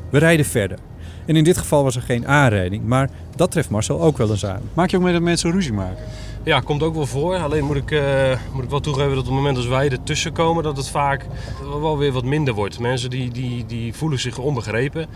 We 0.09 0.17
rijden 0.17 0.45
verder. 0.45 0.77
En 1.25 1.35
in 1.35 1.43
dit 1.43 1.57
geval 1.57 1.83
was 1.83 1.95
er 1.95 2.01
geen 2.01 2.27
aanrijding, 2.27 2.85
maar 2.85 3.09
dat 3.35 3.51
treft 3.51 3.69
Marcel 3.69 4.01
ook 4.01 4.17
wel 4.17 4.29
eens 4.29 4.45
aan. 4.45 4.61
Maak 4.73 4.89
je 4.89 4.97
ook 4.97 5.03
mee 5.03 5.13
dat 5.13 5.21
mensen 5.21 5.51
ruzie 5.51 5.73
maken? 5.73 6.03
Ja, 6.43 6.59
komt 6.59 6.83
ook 6.83 6.95
wel 6.95 7.05
voor. 7.05 7.35
Alleen 7.35 7.65
moet 7.65 7.75
ik, 7.75 7.91
eh, 7.91 8.37
moet 8.53 8.63
ik 8.63 8.69
wel 8.69 8.79
toegeven 8.79 9.09
dat 9.09 9.19
op 9.19 9.25
het 9.25 9.33
moment 9.33 9.55
dat 9.55 9.65
wij 9.65 9.89
ertussen 9.89 10.33
komen, 10.33 10.63
dat 10.63 10.77
het 10.77 10.89
vaak 10.89 11.25
wel 11.81 11.97
weer 11.97 12.11
wat 12.11 12.23
minder 12.23 12.53
wordt. 12.53 12.79
Mensen 12.79 13.09
die, 13.09 13.31
die, 13.31 13.65
die 13.65 13.93
voelen 13.93 14.19
zich 14.19 14.37
onbegrepen, 14.37 15.07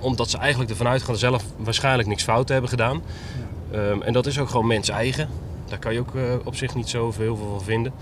omdat 0.00 0.30
ze 0.30 0.38
eigenlijk 0.38 0.70
ervan 0.70 0.88
uitgaan 0.88 1.16
zelf 1.16 1.44
waarschijnlijk 1.56 2.08
niks 2.08 2.22
fout 2.22 2.48
hebben 2.48 2.70
gedaan. 2.70 3.02
Ehm, 3.72 4.02
en 4.02 4.12
dat 4.12 4.26
is 4.26 4.38
ook 4.38 4.48
gewoon 4.48 4.66
mens 4.66 4.88
eigen. 4.88 5.28
Daar 5.70 5.78
kan 5.78 5.92
je 5.92 6.00
ook 6.00 6.14
eh, 6.14 6.22
op 6.44 6.56
zich 6.56 6.74
niet 6.74 6.88
zo 6.88 7.12
heel 7.16 7.36
veel 7.36 7.48
van 7.50 7.62
vinden. 7.62 7.92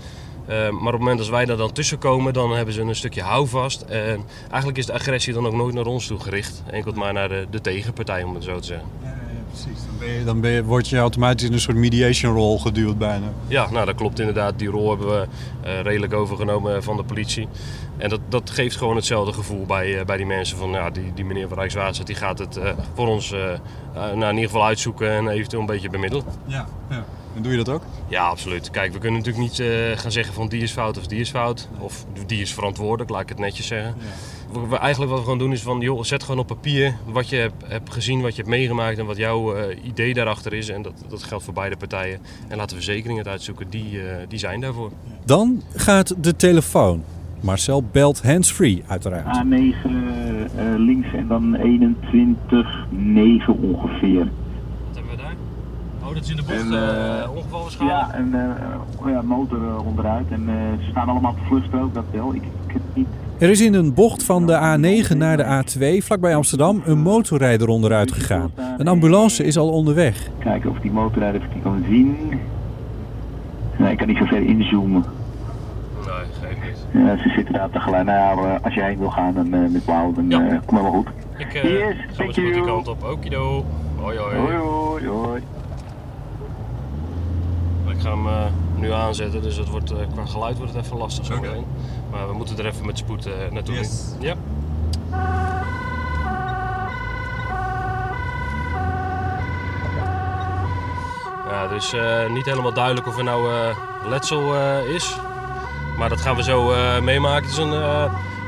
Ehm, 0.47 0.73
maar 0.73 0.85
op 0.85 0.91
het 0.91 0.99
moment 0.99 1.17
dat 1.17 1.29
wij 1.29 1.45
daar 1.45 1.57
dan 1.57 1.71
tussen 1.71 1.97
komen, 1.97 2.33
dan 2.33 2.55
hebben 2.55 2.73
ze 2.73 2.81
een 2.81 2.95
stukje 2.95 3.21
houvast. 3.21 3.81
En 3.81 4.23
eigenlijk 4.41 4.77
is 4.77 4.85
de 4.85 4.93
agressie 4.93 5.33
dan 5.33 5.45
ook 5.45 5.53
nooit 5.53 5.73
naar 5.73 5.85
ons 5.85 6.07
toe 6.07 6.19
gericht. 6.19 6.63
Enkel 6.71 6.91
maar 6.93 7.13
naar 7.13 7.29
de, 7.29 7.47
de 7.49 7.61
tegenpartij, 7.61 8.23
om 8.23 8.33
het 8.35 8.43
zo 8.43 8.59
te 8.59 8.65
zeggen. 8.65 8.87
Ja, 9.03 9.17
precies. 9.47 9.85
Dan, 9.85 9.97
ben 9.99 10.09
je, 10.09 10.23
dan 10.23 10.41
ben 10.41 10.51
je, 10.51 10.63
word 10.63 10.89
je 10.89 10.97
automatisch 10.97 11.47
in 11.47 11.53
een 11.53 11.59
soort 11.59 11.77
mediation 11.77 12.33
rol 12.33 12.59
geduwd 12.59 12.97
bijna. 12.97 13.33
Ja, 13.47 13.71
nou 13.71 13.85
dat 13.85 13.95
klopt 13.95 14.19
inderdaad. 14.19 14.59
Die 14.59 14.69
rol 14.69 14.89
hebben 14.89 15.07
we 15.07 15.27
eh, 15.61 15.81
redelijk 15.81 16.13
overgenomen 16.13 16.83
van 16.83 16.97
de 16.97 17.03
politie. 17.03 17.47
En 17.97 18.09
dat, 18.09 18.19
dat 18.29 18.49
geeft 18.49 18.75
gewoon 18.77 18.95
hetzelfde 18.95 19.33
gevoel 19.33 19.65
bij, 19.65 19.99
eh, 19.99 20.05
bij 20.05 20.17
die 20.17 20.25
mensen 20.25 20.57
van 20.57 20.69
ja, 20.69 20.89
die, 20.89 21.11
die 21.13 21.25
meneer 21.25 21.47
van 21.47 21.57
Rijkswaterstaat 21.57 22.07
die 22.07 22.15
gaat 22.15 22.39
het 22.39 22.57
eh, 22.57 22.71
voor 22.93 23.07
ons 23.07 23.31
eh, 23.31 23.53
eh, 23.53 23.59
nou, 23.93 24.21
in 24.21 24.35
ieder 24.35 24.49
geval 24.49 24.65
uitzoeken 24.65 25.09
en 25.11 25.27
eventueel 25.27 25.61
een 25.61 25.67
beetje 25.67 25.89
bemiddelen. 25.89 26.25
Ja. 26.45 26.67
ja. 26.89 27.05
En 27.39 27.45
doe 27.45 27.57
je 27.57 27.63
dat 27.63 27.69
ook? 27.75 27.81
Ja, 28.07 28.23
absoluut. 28.27 28.69
Kijk, 28.69 28.93
we 28.93 28.99
kunnen 28.99 29.19
natuurlijk 29.19 29.45
niet 29.49 29.59
eh, 29.59 29.67
gaan 29.97 30.11
zeggen 30.11 30.33
van 30.33 30.47
die 30.47 30.61
is 30.61 30.71
fout 30.71 30.97
of 30.97 31.07
die 31.07 31.19
is 31.19 31.29
fout. 31.29 31.69
Of 31.77 32.05
die 32.25 32.41
is 32.41 32.53
verantwoordelijk, 32.53 33.09
laat 33.09 33.21
ik 33.21 33.29
het 33.29 33.39
netjes 33.39 33.67
zeggen. 33.67 33.95
We, 34.53 34.59
we- 34.69 34.77
eigenlijk 34.77 35.09
wat 35.11 35.19
we 35.19 35.23
gewoon 35.25 35.39
doen 35.39 35.51
is 35.51 35.61
van, 35.61 35.79
joh, 35.79 36.03
zet 36.03 36.23
gewoon 36.23 36.39
op 36.39 36.47
papier 36.47 36.95
wat 37.05 37.29
je 37.29 37.35
hebt, 37.35 37.63
hebt 37.67 37.93
gezien, 37.93 38.21
wat 38.21 38.31
je 38.35 38.41
hebt 38.41 38.47
meegemaakt 38.53 38.97
en 38.97 39.05
wat 39.05 39.17
jouw 39.17 39.55
eh, 39.55 39.77
idee 39.83 40.13
daarachter 40.13 40.53
is. 40.53 40.69
En 40.69 40.81
dat, 40.81 40.93
dat 41.09 41.23
geldt 41.23 41.43
voor 41.43 41.53
beide 41.53 41.77
partijen. 41.77 42.19
En 42.47 42.57
laten 42.57 42.77
we 42.77 42.83
verzekeringen 42.83 43.23
het 43.23 43.31
uitzoeken, 43.31 43.69
die, 43.69 44.01
eh, 44.01 44.15
die 44.27 44.39
zijn 44.39 44.61
daarvoor. 44.61 44.91
Dan 45.25 45.61
gaat 45.75 46.15
de 46.23 46.35
telefoon. 46.35 47.03
Marcel 47.41 47.83
belt 47.91 48.21
hands-free 48.23 48.83
uiteraard. 48.87 49.37
A9 49.45 49.85
eh, 49.85 50.63
links 50.77 51.13
en 51.13 51.27
dan 51.27 51.55
21, 51.55 52.85
9 52.89 53.57
ongeveer. 53.57 54.27
Wat 54.87 54.95
hebben 54.95 55.11
we 55.11 55.17
daar? 55.21 55.35
Oh, 56.09 56.15
dat 56.15 56.23
is 56.23 56.29
in 56.29 56.35
de 56.35 56.43
bocht, 56.43 56.59
En, 56.59 56.73
eh, 56.73 57.81
uh. 57.81 57.87
Ja, 57.87 58.13
en 58.13 58.33
eh, 59.05 59.11
ja, 59.11 59.21
motor 59.21 59.59
onderuit. 59.85 60.25
En 60.29 60.43
eh, 60.49 60.55
ze 60.83 60.89
staan 60.89 61.09
allemaal 61.09 61.31
op 61.31 61.37
de 61.37 61.45
vluchtstrook, 61.45 61.93
dat 61.93 62.03
wel. 62.11 62.33
Ik, 62.33 62.41
ik 62.67 62.73
heb 62.73 62.81
niet. 62.93 63.07
Er 63.37 63.49
is 63.49 63.61
in 63.61 63.73
een 63.73 63.93
bocht 63.93 64.23
van 64.23 64.45
de 64.45 64.53
A9 64.53 65.17
naar 65.17 65.37
de 65.37 65.63
A2, 65.63 66.03
vlakbij 66.03 66.35
Amsterdam, 66.35 66.81
een 66.85 66.99
motorrijder 66.99 67.67
onderuit 67.67 68.11
gegaan. 68.11 68.51
Een 68.77 68.87
ambulance 68.87 69.43
is 69.43 69.57
al 69.57 69.69
onderweg. 69.69 70.27
Kijken 70.39 70.69
of 70.69 70.79
die 70.79 70.91
motorrijder 70.91 71.41
of 71.41 71.47
die 71.53 71.61
kan 71.61 71.83
zien. 71.89 72.17
Nee, 73.77 73.91
ik 73.91 73.97
kan 73.97 74.07
niet 74.07 74.17
zo 74.17 74.25
ver 74.25 74.41
inzoomen. 74.41 75.03
Nee, 76.05 76.51
geef 76.61 76.75
niet. 76.93 77.03
Ja, 77.05 77.17
ze 77.17 77.29
zitten 77.29 77.53
daar 77.53 77.69
tegelijk. 77.69 78.05
Nou 78.05 78.17
ja, 78.47 78.55
eh, 78.55 78.63
als 78.63 78.73
heen 78.73 78.97
wil 78.97 79.09
gaan 79.09 79.33
dan, 79.33 79.53
eh, 79.53 79.69
met 79.69 79.85
Wauw, 79.85 80.13
dan 80.13 80.29
Ja. 80.29 80.47
eh, 80.49 80.57
kom 80.65 80.77
helemaal 80.77 80.97
goed. 80.99 81.07
Ik 81.37 81.53
uh, 81.53 81.63
Yes, 81.63 81.95
ga 82.13 82.23
you. 82.41 82.65
kant 82.65 82.87
op. 82.87 83.03
Okido. 83.03 83.65
Hoi 83.95 84.17
hoi. 84.17 84.35
Hoi 84.37 84.55
hoi 84.55 85.07
hoi. 85.07 85.41
Ik 87.99 88.05
ga 88.05 88.11
hem 88.11 88.27
eh, 88.27 88.45
nu 88.75 88.91
aanzetten, 88.91 89.41
dus 89.41 89.55
het 89.55 89.69
wordt, 89.69 89.91
eh, 89.91 89.97
qua 90.13 90.25
geluid 90.25 90.57
wordt 90.57 90.73
het 90.73 90.85
even 90.85 90.97
lastig 90.97 91.25
zo. 91.25 91.39
Maar 92.11 92.27
we 92.27 92.33
moeten 92.33 92.57
er 92.57 92.65
even 92.65 92.85
met 92.85 92.97
spoed 92.97 93.25
eh, 93.25 93.33
naartoe. 93.51 93.75
Yes. 93.75 94.03
Ja. 94.19 94.35
Ja, 101.49 101.69
is 101.75 101.93
eh, 101.93 102.29
niet 102.29 102.45
helemaal 102.45 102.73
duidelijk 102.73 103.07
of 103.07 103.17
er 103.17 103.23
nou 103.23 103.73
letsel 104.07 104.55
is. 104.83 105.15
Maar 105.97 106.09
dat 106.09 106.21
gaan 106.21 106.35
we 106.35 106.43
zo 106.43 106.73
meemaken. 107.01 107.43
Het 107.43 107.51
is 107.51 107.57
een, 107.57 107.71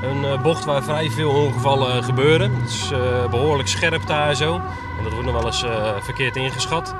een 0.10 0.41
bocht 0.41 0.65
waar 0.65 0.84
vrij 0.84 1.10
veel 1.10 1.31
ongevallen 1.31 2.03
gebeuren. 2.03 2.55
Het 2.55 2.70
is 2.70 2.91
eh, 2.91 3.29
behoorlijk 3.29 3.70
scherp 3.70 4.08
daar 4.08 4.36
zo. 4.36 4.53
En 4.98 5.03
dat 5.03 5.12
wordt 5.12 5.27
nog 5.27 5.36
wel 5.36 5.46
eens 5.46 5.65
verkeerd 6.03 6.36
ingeschat. 6.36 6.96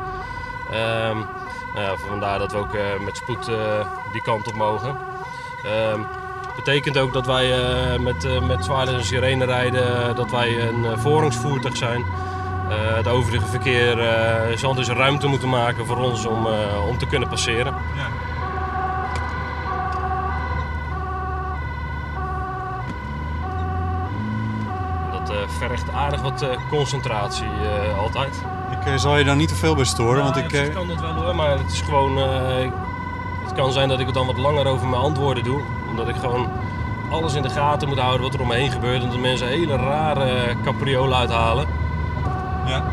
Ehm, 0.72 1.18
vandaar 2.08 2.40
dat 2.40 2.52
we 2.52 2.58
ook 2.58 2.74
eh, 2.74 3.00
met 3.00 3.18
spoed 3.18 3.48
eh, 3.48 3.86
die 4.12 4.22
kant 4.22 4.48
op 4.48 4.54
mogen. 4.54 4.98
Ehm 5.64 6.02
betekent 6.56 6.98
ook 6.98 7.14
dat 7.14 7.26
wij 7.26 7.52
eh, 7.54 8.00
met, 8.00 8.48
met 8.48 8.66
zwaarder 8.66 8.96
en 8.96 9.04
sirene 9.04 9.46
rijden, 9.46 10.16
dat 10.16 10.32
wij 10.32 10.68
een 10.68 11.00
voorrangsvoertuig 11.00 11.78
zijn. 11.78 12.06
Het 12.74 13.08
overige 13.08 13.46
verkeer 13.46 13.98
zal 14.56 14.76
dus 14.76 14.88
ruimte 14.88 15.28
moeten 15.28 15.50
maken 15.50 15.86
voor 15.86 15.98
ons 15.98 16.26
om, 16.26 16.48
om 16.88 16.98
te 16.98 17.06
kunnen 17.06 17.30
passeren. 17.30 17.74
Dat 25.12 25.30
eh, 25.30 25.36
vergt 25.48 25.92
aardig 25.92 26.22
wat 26.22 26.46
concentratie 26.70 27.50
altijd. 27.98 28.42
Ik 28.72 28.86
eh, 28.86 28.96
zal 28.96 29.18
je 29.18 29.24
daar 29.24 29.36
niet 29.36 29.48
te 29.48 29.56
veel 29.56 29.76
bij 29.76 29.86
storen, 29.86 30.24
want 30.24 30.36
ik... 30.38 30.50
zich 30.50 30.68
eh, 30.68 30.76
kan 30.76 30.88
dat 30.88 31.00
wel 31.02 31.14
hoor, 31.14 31.36
maar 31.36 31.50
het 31.58 31.72
is 31.72 31.82
gewoon. 31.82 32.18
eh, 32.18 32.72
het 33.44 33.54
kan 33.60 33.72
zijn 33.72 33.90
dat 33.90 34.00
ik 34.00 34.06
het 34.06 34.16
dan 34.16 34.26
wat 34.26 34.38
langer 34.38 34.66
over 34.68 34.88
mijn 34.88 35.02
antwoorden 35.02 35.44
doe. 35.44 35.62
Omdat 35.90 36.08
ik 36.08 36.16
gewoon 36.16 36.48
alles 37.10 37.34
in 37.34 37.42
de 37.42 37.50
gaten 37.50 37.88
moet 37.88 38.00
houden 38.00 38.22
wat 38.22 38.34
er 38.34 38.42
omheen 38.42 38.72
gebeurt. 38.72 39.04
Omdat 39.04 39.20
mensen 39.20 39.48
hele 39.48 39.76
rare 39.76 40.56
capriolen 40.64 41.18
uithalen. 41.18 41.66
Ja. 42.66 42.84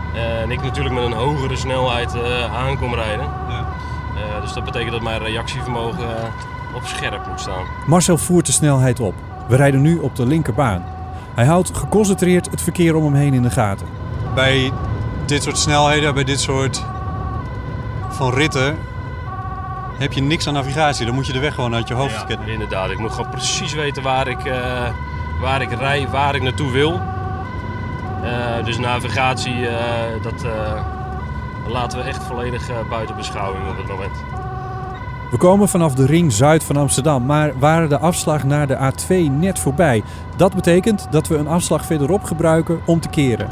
En 0.43 0.51
ik 0.51 0.63
natuurlijk 0.63 0.95
met 0.95 1.05
een 1.05 1.13
hogere 1.13 1.57
snelheid 1.57 2.15
eh, 2.15 2.57
aankom 2.57 2.95
rijden. 2.95 3.27
Ja. 3.49 3.67
Eh, 4.15 4.43
dus 4.43 4.53
dat 4.53 4.65
betekent 4.65 4.93
dat 4.93 5.03
mijn 5.03 5.19
reactievermogen 5.23 6.09
op 6.75 6.83
scherp 6.85 7.27
moet 7.27 7.41
staan. 7.41 7.65
Marcel 7.87 8.19
voert 8.19 8.47
de 8.47 8.53
snelheid 8.53 9.01
op. 9.01 9.15
We 9.49 9.57
rijden 9.57 9.81
nu 9.81 9.99
op 9.99 10.17
de 10.17 10.27
linkerbaan. 10.27 10.85
Hij 11.35 11.47
houdt 11.47 11.77
geconcentreerd 11.77 12.51
het 12.51 12.63
verkeer 12.63 12.95
om 12.95 13.05
hem 13.05 13.15
heen 13.15 13.35
in 13.35 13.43
de 13.43 13.51
gaten. 13.51 13.87
Bij 14.35 14.73
dit 15.29 15.43
soort 15.43 15.59
snelheden, 15.59 16.15
bij 16.15 16.25
dit 16.25 16.41
soort 16.41 16.85
van 18.09 18.35
ritten, 18.35 18.79
heb 19.99 20.13
je 20.13 20.23
niks 20.23 20.47
aan 20.47 20.55
navigatie. 20.55 21.07
Dan 21.07 21.15
moet 21.15 21.27
je 21.27 21.33
de 21.33 21.39
weg 21.39 21.55
gewoon 21.55 21.75
uit 21.75 21.89
je 21.89 21.95
hoofd 21.95 22.15
Ja, 22.15 22.25
kennen. 22.25 22.49
inderdaad. 22.49 22.91
Ik 22.91 22.99
moet 22.99 23.13
gewoon 23.13 23.31
precies 23.31 23.73
weten 23.75 24.03
waar 24.03 24.29
ik, 24.29 24.45
eh, 24.45 24.89
waar 25.41 25.63
ik 25.63 25.71
rij, 25.79 26.09
waar 26.11 26.35
ik 26.35 26.43
naartoe 26.43 26.71
wil. 26.71 27.01
Eh, 28.23 28.65
dus 28.65 28.79
navigatie, 28.79 29.67
eh, 29.69 30.23
dat 30.23 30.43
eh, 30.45 30.83
laten 31.69 31.99
we 31.99 32.05
echt 32.05 32.23
volledig 32.23 32.69
eh, 32.69 32.77
buiten 32.91 33.17
beschouwing 33.17 33.69
op 33.71 33.77
het 33.77 33.87
moment. 33.89 34.13
We 35.31 35.37
komen 35.37 35.69
vanaf 35.69 35.95
de 35.95 36.07
ring 36.07 36.33
zuid 36.33 36.65
van 36.65 36.77
Amsterdam, 36.77 37.27
maar 37.27 37.53
waren 37.59 37.89
de 37.89 37.99
afslag 37.99 38.45
naar 38.45 38.67
de 38.67 38.77
A2 38.93 39.31
net 39.31 39.59
voorbij. 39.59 40.03
Dat 40.37 40.55
betekent 40.55 41.07
dat 41.11 41.27
we 41.29 41.37
een 41.37 41.49
afslag 41.49 41.85
verderop 41.85 42.25
gebruiken 42.25 42.81
om 42.85 43.01
te 43.01 43.09
keren. 43.09 43.49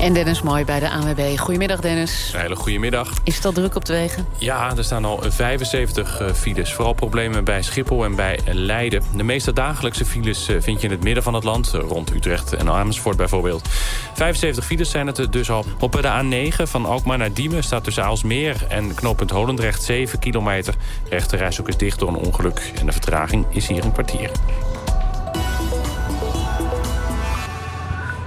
En 0.00 0.12
Dennis 0.12 0.42
Mooi 0.42 0.64
bij 0.64 0.80
de 0.80 0.90
ANWB. 0.90 1.38
Goedemiddag 1.38 1.80
Dennis. 1.80 2.30
Een 2.34 2.40
hele 2.40 2.56
goede 2.56 2.78
middag. 2.78 3.12
Is 3.24 3.36
het 3.36 3.44
al 3.44 3.52
druk 3.52 3.74
op 3.74 3.84
de 3.84 3.92
wegen? 3.92 4.26
Ja, 4.38 4.76
er 4.76 4.84
staan 4.84 5.04
al 5.04 5.22
75 5.28 6.20
eh, 6.20 6.32
files. 6.32 6.72
Vooral 6.74 6.92
problemen 6.92 7.44
bij 7.44 7.62
Schiphol 7.62 8.04
en 8.04 8.14
bij 8.14 8.38
Leiden. 8.44 9.02
De 9.14 9.22
meeste 9.22 9.52
dagelijkse 9.52 10.04
files 10.04 10.48
eh, 10.48 10.56
vind 10.60 10.80
je 10.80 10.86
in 10.86 10.92
het 10.92 11.02
midden 11.02 11.22
van 11.22 11.34
het 11.34 11.44
land. 11.44 11.74
eh, 11.74 11.80
Rond 11.80 12.14
Utrecht 12.14 12.52
en 12.52 12.70
Amersfoort 12.70 13.16
bijvoorbeeld. 13.16 13.68
75 14.14 14.64
files 14.64 14.90
zijn 14.90 15.06
het 15.06 15.18
er 15.18 15.30
dus 15.30 15.50
al. 15.50 15.64
Op 15.78 15.92
de 15.92 16.50
A9 16.52 16.62
van 16.62 16.86
Alkmaar 16.86 17.18
naar 17.18 17.32
Diemen 17.32 17.64
staat 17.64 17.84
tussen 17.84 18.04
Aalsmeer 18.04 18.66
en 18.68 18.94
knooppunt 18.94 19.30
Holendrecht 19.30 19.82
7 19.82 20.18
kilometer. 20.18 20.74
De 21.04 21.10
rechterreis 21.10 21.60
ook 21.60 21.68
is 21.68 21.76
dicht 21.76 21.98
door 21.98 22.08
een 22.08 22.14
ongeluk. 22.14 22.72
En 22.78 22.86
de 22.86 22.92
vertraging 22.92 23.46
is 23.50 23.66
hier 23.68 23.84
een 23.84 23.92
kwartier. 23.92 24.30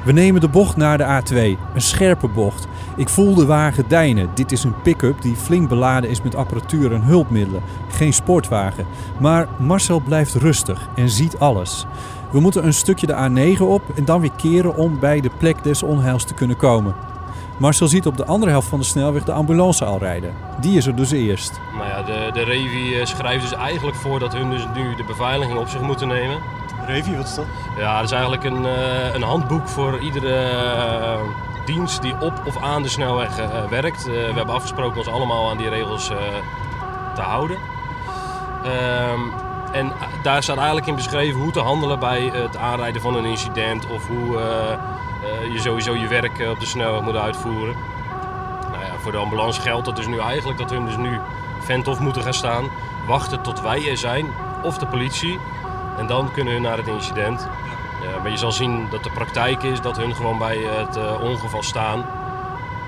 We 0.03 0.11
nemen 0.11 0.41
de 0.41 0.47
bocht 0.47 0.75
naar 0.75 0.97
de 0.97 1.21
A2, 1.21 1.59
een 1.73 1.81
scherpe 1.81 2.27
bocht. 2.27 2.67
Ik 2.95 3.09
voel 3.09 3.35
de 3.35 3.45
wagen 3.45 3.85
deinen. 3.87 4.29
Dit 4.33 4.51
is 4.51 4.63
een 4.63 4.81
pick-up 4.81 5.21
die 5.21 5.35
flink 5.35 5.69
beladen 5.69 6.09
is 6.09 6.21
met 6.21 6.35
apparatuur 6.35 6.93
en 6.93 7.01
hulpmiddelen. 7.01 7.61
Geen 7.87 8.13
sportwagen. 8.13 8.85
Maar 9.19 9.47
Marcel 9.57 9.99
blijft 9.99 10.33
rustig 10.33 10.89
en 10.95 11.09
ziet 11.09 11.37
alles. 11.37 11.85
We 12.31 12.39
moeten 12.39 12.65
een 12.65 12.73
stukje 12.73 13.07
de 13.07 13.55
A9 13.55 13.61
op 13.61 13.81
en 13.95 14.05
dan 14.05 14.21
weer 14.21 14.31
keren 14.37 14.75
om 14.75 14.99
bij 14.99 15.21
de 15.21 15.31
plek 15.37 15.63
des 15.63 15.83
onheils 15.83 16.23
te 16.23 16.33
kunnen 16.33 16.57
komen. 16.57 16.95
Marcel 17.57 17.87
ziet 17.87 18.05
op 18.07 18.17
de 18.17 18.25
andere 18.25 18.51
helft 18.51 18.67
van 18.67 18.79
de 18.79 18.85
snelweg 18.85 19.23
de 19.23 19.31
ambulance 19.31 19.85
al 19.85 19.99
rijden. 19.99 20.33
Die 20.59 20.77
is 20.77 20.85
er 20.85 20.95
dus 20.95 21.11
eerst. 21.11 21.59
Ja, 21.89 22.03
de, 22.03 22.29
de 22.33 22.43
Revi 22.43 22.99
eh, 22.99 23.05
schrijft 23.05 23.49
dus 23.49 23.59
eigenlijk 23.59 23.97
voor 23.97 24.19
dat 24.19 24.33
hun 24.33 24.49
dus 24.49 24.67
nu 24.75 24.95
de 24.95 25.03
beveiliging 25.03 25.59
op 25.59 25.67
zich 25.67 25.81
moeten 25.81 26.07
nemen. 26.07 26.37
Revi, 26.85 27.17
wat 27.17 27.25
is 27.25 27.35
dat? 27.35 27.45
Ja, 27.77 27.95
dat 27.95 28.03
is 28.03 28.11
eigenlijk 28.11 28.43
een, 28.43 28.65
eh, 28.65 29.13
een 29.13 29.21
handboek 29.21 29.67
voor 29.67 29.99
iedere 29.99 30.35
eh, 30.35 31.19
dienst 31.65 32.01
die 32.01 32.15
op 32.19 32.41
of 32.45 32.61
aan 32.61 32.83
de 32.83 32.89
snelweg 32.89 33.37
eh, 33.37 33.65
werkt. 33.69 34.03
We 34.03 34.31
hebben 34.35 34.55
afgesproken 34.55 34.97
ons 34.97 35.07
allemaal 35.07 35.49
aan 35.49 35.57
die 35.57 35.69
regels 35.69 36.11
te 37.15 37.21
houden. 37.21 37.57
Ehm, 38.63 39.19
en 39.71 39.91
daar 40.21 40.43
staat 40.43 40.57
eigenlijk 40.57 40.87
in 40.87 40.95
beschreven 40.95 41.39
hoe 41.39 41.51
te 41.51 41.59
handelen 41.59 41.99
bij 41.99 42.31
het 42.33 42.57
aanrijden 42.57 43.01
van 43.01 43.15
een 43.15 43.25
incident 43.25 43.87
of 43.87 44.07
hoe 44.07 44.37
je 45.53 45.59
sowieso 45.59 45.95
je 45.95 46.07
werk 46.07 46.47
op 46.49 46.59
de 46.59 46.65
snelweg 46.65 47.01
moet 47.01 47.15
uitvoeren. 47.15 47.75
Nou 48.71 48.85
ja, 48.85 48.91
voor 48.99 49.11
de 49.11 49.17
ambulance 49.17 49.61
geldt 49.61 49.85
dat 49.85 49.95
dus 49.95 50.07
nu 50.07 50.19
eigenlijk 50.19 50.57
dat 50.57 50.69
hun 50.69 50.85
dus 50.85 50.97
nu 50.97 51.19
vent-off 51.59 51.99
moeten 51.99 52.23
gaan 52.23 52.33
staan, 52.33 52.69
wachten 53.07 53.41
tot 53.41 53.61
wij 53.61 53.89
er 53.89 53.97
zijn 53.97 54.25
of 54.63 54.77
de 54.77 54.85
politie. 54.85 55.39
En 55.97 56.07
dan 56.07 56.31
kunnen 56.31 56.53
hun 56.53 56.61
naar 56.61 56.77
het 56.77 56.87
incident. 56.87 57.47
Ja, 58.01 58.21
maar 58.21 58.31
je 58.31 58.37
zal 58.37 58.51
zien 58.51 58.87
dat 58.89 59.03
de 59.03 59.09
praktijk 59.09 59.63
is 59.63 59.81
dat 59.81 59.97
hun 59.97 60.15
gewoon 60.15 60.37
bij 60.37 60.57
het 60.57 60.95
eh, 60.95 61.21
ongeval 61.21 61.63
staan. 61.63 62.05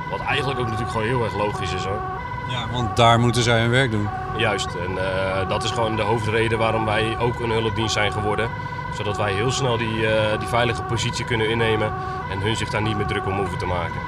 Wat 0.10 0.20
eigenlijk 0.20 0.60
ook 0.60 0.65
natuurlijk 0.65 0.91
gewoon 0.91 1.08
heel 1.08 1.24
erg 1.24 1.36
logisch 1.36 1.74
is 1.74 1.84
hoor. 1.84 2.02
Ja, 2.48 2.68
want 2.72 2.96
daar 2.96 3.20
moeten 3.20 3.44
zij 3.44 3.60
hun 3.60 3.70
werk 3.70 3.91
doen. 3.91 4.10
Juist, 4.38 4.76
en 4.76 4.98
eh, 4.98 5.50
dat 5.50 5.63
is 5.63 5.72
gewoon 5.72 5.96
de 5.96 6.02
hoofdreden 6.02 6.58
waarom 6.58 6.86
wij 6.86 7.18
ook 7.20 7.39
een 7.39 7.50
hulpdienst 7.50 7.94
zijn 7.94 8.12
geworden. 8.12 8.50
Zodat 8.94 9.18
wij 9.18 9.34
heel 9.34 9.52
snel 9.52 9.78
die, 9.78 10.08
eh, 10.08 10.39
die 10.39 10.48
veilige 10.48 10.82
positie 10.82 11.26
kunnen 11.26 11.50
innemen 11.50 11.94
en 12.30 12.39
hun 12.39 12.56
zich 12.56 12.70
daar 12.70 12.82
niet 12.82 12.98
meer 12.98 13.06
druk 13.06 13.26
om 13.26 13.38
hoeven 13.38 13.58
te 13.58 13.65
maken. 13.65 14.02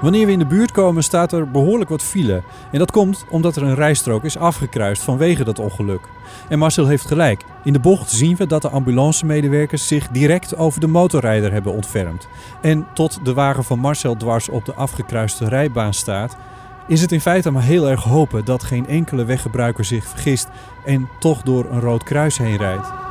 Wanneer 0.00 0.26
we 0.26 0.32
in 0.32 0.38
de 0.38 0.46
buurt 0.46 0.72
komen 0.72 1.02
staat 1.02 1.32
er 1.32 1.50
behoorlijk 1.50 1.90
wat 1.90 2.02
file. 2.02 2.42
En 2.72 2.78
dat 2.78 2.90
komt 2.90 3.24
omdat 3.28 3.56
er 3.56 3.62
een 3.62 3.74
rijstrook 3.74 4.24
is 4.24 4.36
afgekruist 4.36 5.02
vanwege 5.02 5.44
dat 5.44 5.58
ongeluk. 5.58 6.00
En 6.48 6.58
Marcel 6.58 6.86
heeft 6.86 7.06
gelijk. 7.06 7.44
In 7.64 7.72
de 7.72 7.80
bocht 7.80 8.10
zien 8.10 8.36
we 8.36 8.46
dat 8.46 8.62
de 8.62 8.68
ambulancemedewerkers 8.68 9.86
zich 9.86 10.08
direct 10.08 10.56
over 10.56 10.80
de 10.80 10.86
motorrijder 10.86 11.52
hebben 11.52 11.72
ontfermd. 11.72 12.28
En 12.60 12.86
tot 12.94 13.18
de 13.22 13.34
wagen 13.34 13.64
van 13.64 13.78
Marcel 13.78 14.16
dwars 14.16 14.48
op 14.48 14.64
de 14.64 14.74
afgekruiste 14.74 15.48
rijbaan 15.48 15.94
staat, 15.94 16.36
is 16.86 17.00
het 17.00 17.12
in 17.12 17.20
feite 17.20 17.50
maar 17.50 17.62
heel 17.62 17.88
erg 17.88 18.02
hopen 18.02 18.44
dat 18.44 18.62
geen 18.62 18.86
enkele 18.86 19.24
weggebruiker 19.24 19.84
zich 19.84 20.04
vergist 20.04 20.48
en 20.84 21.08
toch 21.18 21.42
door 21.42 21.66
een 21.70 21.80
rood 21.80 22.02
kruis 22.02 22.38
heen 22.38 22.56
rijdt. 22.56 23.07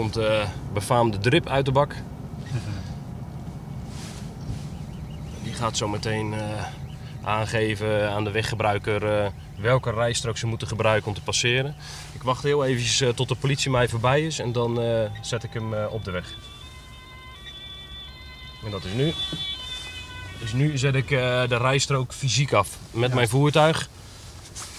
Komt 0.00 0.14
de 0.14 0.44
befaamde 0.72 1.18
drip 1.18 1.48
uit 1.48 1.64
de 1.64 1.72
bak. 1.72 1.94
Die 5.44 5.52
gaat 5.52 5.76
zo 5.76 5.88
meteen 5.88 6.34
eh, 6.34 6.40
aangeven 7.22 8.10
aan 8.10 8.24
de 8.24 8.30
weggebruiker 8.30 9.22
eh, 9.22 9.30
welke 9.58 9.90
rijstrook 9.90 10.36
ze 10.36 10.46
moeten 10.46 10.68
gebruiken 10.68 11.08
om 11.08 11.14
te 11.14 11.22
passeren. 11.22 11.74
Ik 12.12 12.22
wacht 12.22 12.42
heel 12.42 12.64
eventjes 12.64 13.00
eh, 13.00 13.08
tot 13.08 13.28
de 13.28 13.34
politie 13.34 13.70
mij 13.70 13.88
voorbij 13.88 14.26
is 14.26 14.38
en 14.38 14.52
dan 14.52 14.80
eh, 14.80 15.10
zet 15.20 15.42
ik 15.42 15.52
hem 15.52 15.74
eh, 15.74 15.92
op 15.92 16.04
de 16.04 16.10
weg. 16.10 16.34
En 18.64 18.70
dat 18.70 18.84
is 18.84 18.92
nu. 18.92 19.12
Dus 20.40 20.52
nu 20.52 20.78
zet 20.78 20.94
ik 20.94 21.10
eh, 21.10 21.48
de 21.48 21.56
rijstrook 21.56 22.12
fysiek 22.12 22.52
af 22.52 22.78
met 22.90 23.14
mijn 23.14 23.28
voertuig. 23.28 23.88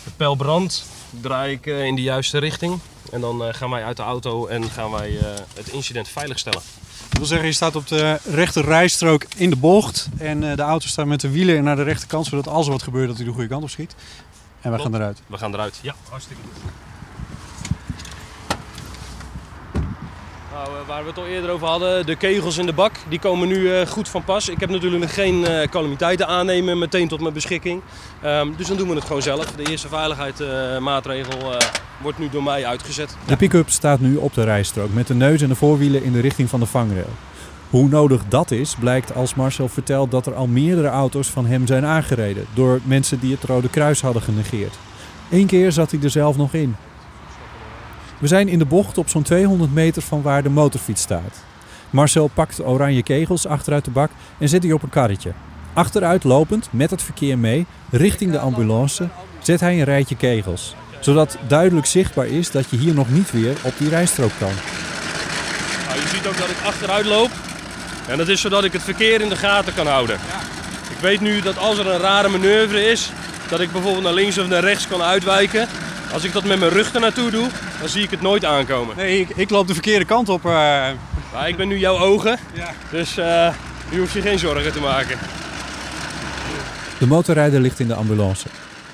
De 0.04 0.12
pijl 0.18 0.36
brandt, 0.36 0.86
draai 1.22 1.54
ik 1.54 1.66
in 1.66 1.96
de 1.96 2.02
juiste 2.02 2.38
richting. 2.38 2.80
En 3.12 3.22
dan 3.22 3.44
eh, 3.44 3.54
gaan 3.54 3.70
wij 3.70 3.84
uit 3.84 3.98
de 3.98 4.04
auto 4.04 4.48
en 4.48 4.70
gaan 4.70 4.92
wij 4.92 5.18
eh, 5.20 5.26
het 5.54 5.68
incident 5.68 6.08
veiligstellen. 6.08 6.62
Dat 7.10 7.18
wil 7.18 7.26
zeggen, 7.26 7.48
je 7.48 7.54
staat 7.54 7.76
op 7.76 7.88
de 7.88 8.20
rechter 8.26 8.64
rijstrook 8.64 9.26
in 9.36 9.50
de 9.50 9.56
bocht. 9.56 10.10
En 10.18 10.50
eh, 10.50 10.56
de 10.56 10.62
auto 10.62 10.88
staat 10.88 11.06
met 11.06 11.22
de 11.22 11.30
wielen 11.30 11.64
naar 11.64 11.76
de 11.76 11.84
rechterkant, 11.84 12.26
zodat 12.26 12.48
als 12.48 12.66
er 12.66 12.72
wat 12.72 12.84
gebeurt, 12.84 13.08
dat 13.08 13.18
hij 13.18 13.26
de 13.26 13.32
goede 13.32 13.48
kant 13.48 13.64
op 13.64 13.70
schiet. 13.70 13.96
En 14.62 14.72
we 14.72 14.80
gaan 14.80 14.96
eruit. 14.96 15.22
We 15.28 15.38
gaan 15.38 15.54
eruit. 15.54 15.80
Ja, 15.82 15.96
hartstikke 16.10 16.42
goed. 16.42 16.91
Nou, 20.54 20.68
eh, 20.68 20.88
waar 20.88 21.02
we 21.02 21.10
het 21.10 21.18
al 21.18 21.28
eerder 21.28 21.50
over 21.50 21.68
hadden, 21.68 22.06
de 22.06 22.16
kegels 22.16 22.58
in 22.58 22.66
de 22.66 22.74
bak, 22.74 22.92
die 23.10 23.20
komen 23.20 23.48
nu 23.48 23.74
eh, 23.74 23.88
goed 23.88 24.10
van 24.10 24.24
pas. 24.24 24.50
Ik 24.50 24.60
heb 24.60 24.70
natuurlijk 24.70 25.12
geen 25.12 25.46
eh, 25.46 25.68
calamiteiten 25.70 26.28
aannemen 26.28 26.80
meteen 26.80 27.08
tot 27.08 27.22
mijn 27.22 27.34
beschikking. 27.34 27.82
Ehm, 28.22 28.48
dus 28.58 28.68
dan 28.68 28.78
doen 28.78 28.88
we 28.88 28.96
het 28.96 29.04
gewoon 29.04 29.22
zelf. 29.22 29.46
De 29.46 29.70
eerste 29.70 29.88
veiligheidsmaatregel 29.88 31.38
wordt 32.02 32.20
nu 32.20 32.30
door 32.30 32.44
mij 32.44 32.66
uitgezet. 32.66 33.18
De 33.26 33.38
pick-up 33.38 33.70
staat 33.70 34.00
nu 34.00 34.16
op 34.16 34.34
de 34.34 34.44
rijstrook 34.44 34.94
met 34.94 35.08
de 35.08 35.14
neus 35.14 35.42
en 35.42 35.50
de 35.50 35.56
voorwielen 35.56 36.04
in 36.04 36.12
de 36.12 36.20
richting 36.20 36.50
van 36.50 36.60
de 36.60 36.66
vangrail. 36.66 37.10
Hoe 37.70 37.90
nodig 37.90 38.22
dat 38.28 38.52
is, 38.52 38.76
blijkt 38.80 39.16
als 39.16 39.36
Marcel 39.36 39.68
vertelt 39.68 40.12
dat 40.12 40.26
er 40.26 40.34
al 40.34 40.48
meerdere 40.48 40.88
auto's 40.88 41.28
van 41.28 41.46
hem 41.46 41.68
zijn 41.68 41.86
aangereden 41.86 42.46
door 42.54 42.80
mensen 42.84 43.20
die 43.20 43.32
het 43.32 43.44
Rode 43.44 43.70
Kruis 43.70 44.02
hadden 44.02 44.22
genegeerd. 44.22 44.76
Eén 45.30 45.46
keer 45.46 45.72
zat 45.72 45.92
hij 45.92 46.00
er 46.04 46.10
zelf 46.10 46.38
nog 46.38 46.54
in. 46.54 46.76
We 48.22 48.28
zijn 48.28 48.48
in 48.48 48.60
de 48.60 48.66
bocht 48.66 48.98
op 48.98 49.10
zo'n 49.10 49.24
200 49.24 49.74
meter 49.74 50.02
van 50.02 50.22
waar 50.22 50.44
de 50.44 50.50
motorfiets 50.50 51.02
staat. 51.02 51.44
Marcel 51.90 52.28
pakt 52.28 52.66
oranje 52.66 53.04
kegels 53.04 53.48
achteruit 53.48 53.86
de 53.86 53.92
bak 53.92 54.12
en 54.38 54.50
zet 54.50 54.62
die 54.62 54.74
op 54.74 54.84
een 54.84 54.90
karretje. 54.90 55.32
Achteruit 55.74 56.24
lopend, 56.24 56.68
met 56.72 56.90
het 56.90 57.02
verkeer 57.02 57.38
mee, 57.38 57.66
richting 57.90 58.32
de 58.32 58.40
ambulance, 58.40 59.08
zet 59.40 59.60
hij 59.60 59.74
een 59.74 59.84
rijtje 59.84 60.16
kegels. 60.16 60.76
Zodat 61.00 61.38
duidelijk 61.48 61.86
zichtbaar 61.86 62.28
is 62.28 62.52
dat 62.52 62.70
je 62.70 62.78
hier 62.78 62.94
nog 62.94 63.10
niet 63.10 63.32
weer 63.32 63.58
op 63.64 63.74
die 63.78 63.90
rijstrook 63.90 64.32
kan. 64.40 64.52
Nou, 65.88 66.00
je 66.00 66.08
ziet 66.08 66.28
ook 66.28 66.38
dat 66.38 66.50
ik 66.50 66.66
achteruit 66.66 67.06
loop. 67.06 67.30
En 68.08 68.18
dat 68.18 68.28
is 68.28 68.42
zodat 68.42 68.64
ik 68.64 68.74
het 68.74 68.84
verkeer 68.84 69.22
in 69.22 69.30
de 69.30 69.36
gaten 69.36 69.74
kan 69.74 69.88
houden. 69.88 70.16
Ik 70.90 70.98
weet 71.02 71.22
nu 71.22 71.42
dat 71.42 71.58
als 71.58 71.78
er 71.78 71.88
een 71.88 72.00
rare 72.00 72.30
manoeuvre 72.30 72.86
is, 72.86 73.12
dat 73.50 73.60
ik 73.60 73.72
bijvoorbeeld 73.72 74.04
naar 74.04 74.14
links 74.14 74.38
of 74.38 74.48
naar 74.48 74.64
rechts 74.64 74.88
kan 74.88 75.02
uitwijken. 75.02 75.68
Als 76.14 76.24
ik 76.24 76.34
dat 76.34 76.44
met 76.44 76.60
mijn 76.60 76.72
rug 76.72 76.94
er 76.94 77.00
naartoe 77.00 77.32
doe, 77.32 77.48
dan 77.80 77.90
zie 77.90 78.04
ik 78.04 78.10
het 78.12 78.22
nooit 78.22 78.46
aankomen. 78.46 78.96
Nee, 78.96 79.20
ik, 79.20 79.30
ik 79.36 79.50
loop 79.50 79.68
de 79.68 79.74
verkeerde 79.74 80.06
kant 80.06 80.30
op. 80.30 80.46
eh. 80.46 80.52
Maar 81.34 81.48
ik 81.48 81.56
ben 81.58 81.68
nu 81.68 81.78
jouw 81.78 81.98
ogen, 81.98 82.38
Ja. 82.54 82.70
dus 82.90 83.18
eh, 83.18 83.54
je 83.90 83.98
hoeft 84.00 84.12
je 84.14 84.22
geen 84.22 84.40
zorgen 84.40 84.72
te 84.72 84.80
maken. 84.80 85.18
De 86.98 87.08
motorrijder 87.08 87.60
ligt 87.60 87.80
in 87.80 87.88
de 87.88 87.94
ambulance. 87.96 88.48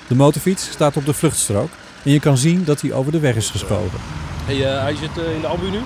De 0.06 0.14
motorfiets 0.14 0.70
staat 0.70 0.96
op 0.96 1.06
de 1.06 1.14
vluchtstrook 1.14 1.68
en 2.04 2.10
je 2.12 2.20
kan 2.20 2.36
zien 2.36 2.64
dat 2.64 2.80
hij 2.80 2.92
over 2.92 3.12
de 3.12 3.18
weg 3.20 3.34
is 3.34 3.50
geschoven. 3.50 3.98
Hey, 4.44 4.74
eh, 4.74 4.82
hij 4.82 4.94
zit 4.94 5.10
in 5.34 5.40
de 5.40 5.46
ambu 5.46 5.70
nu? 5.70 5.80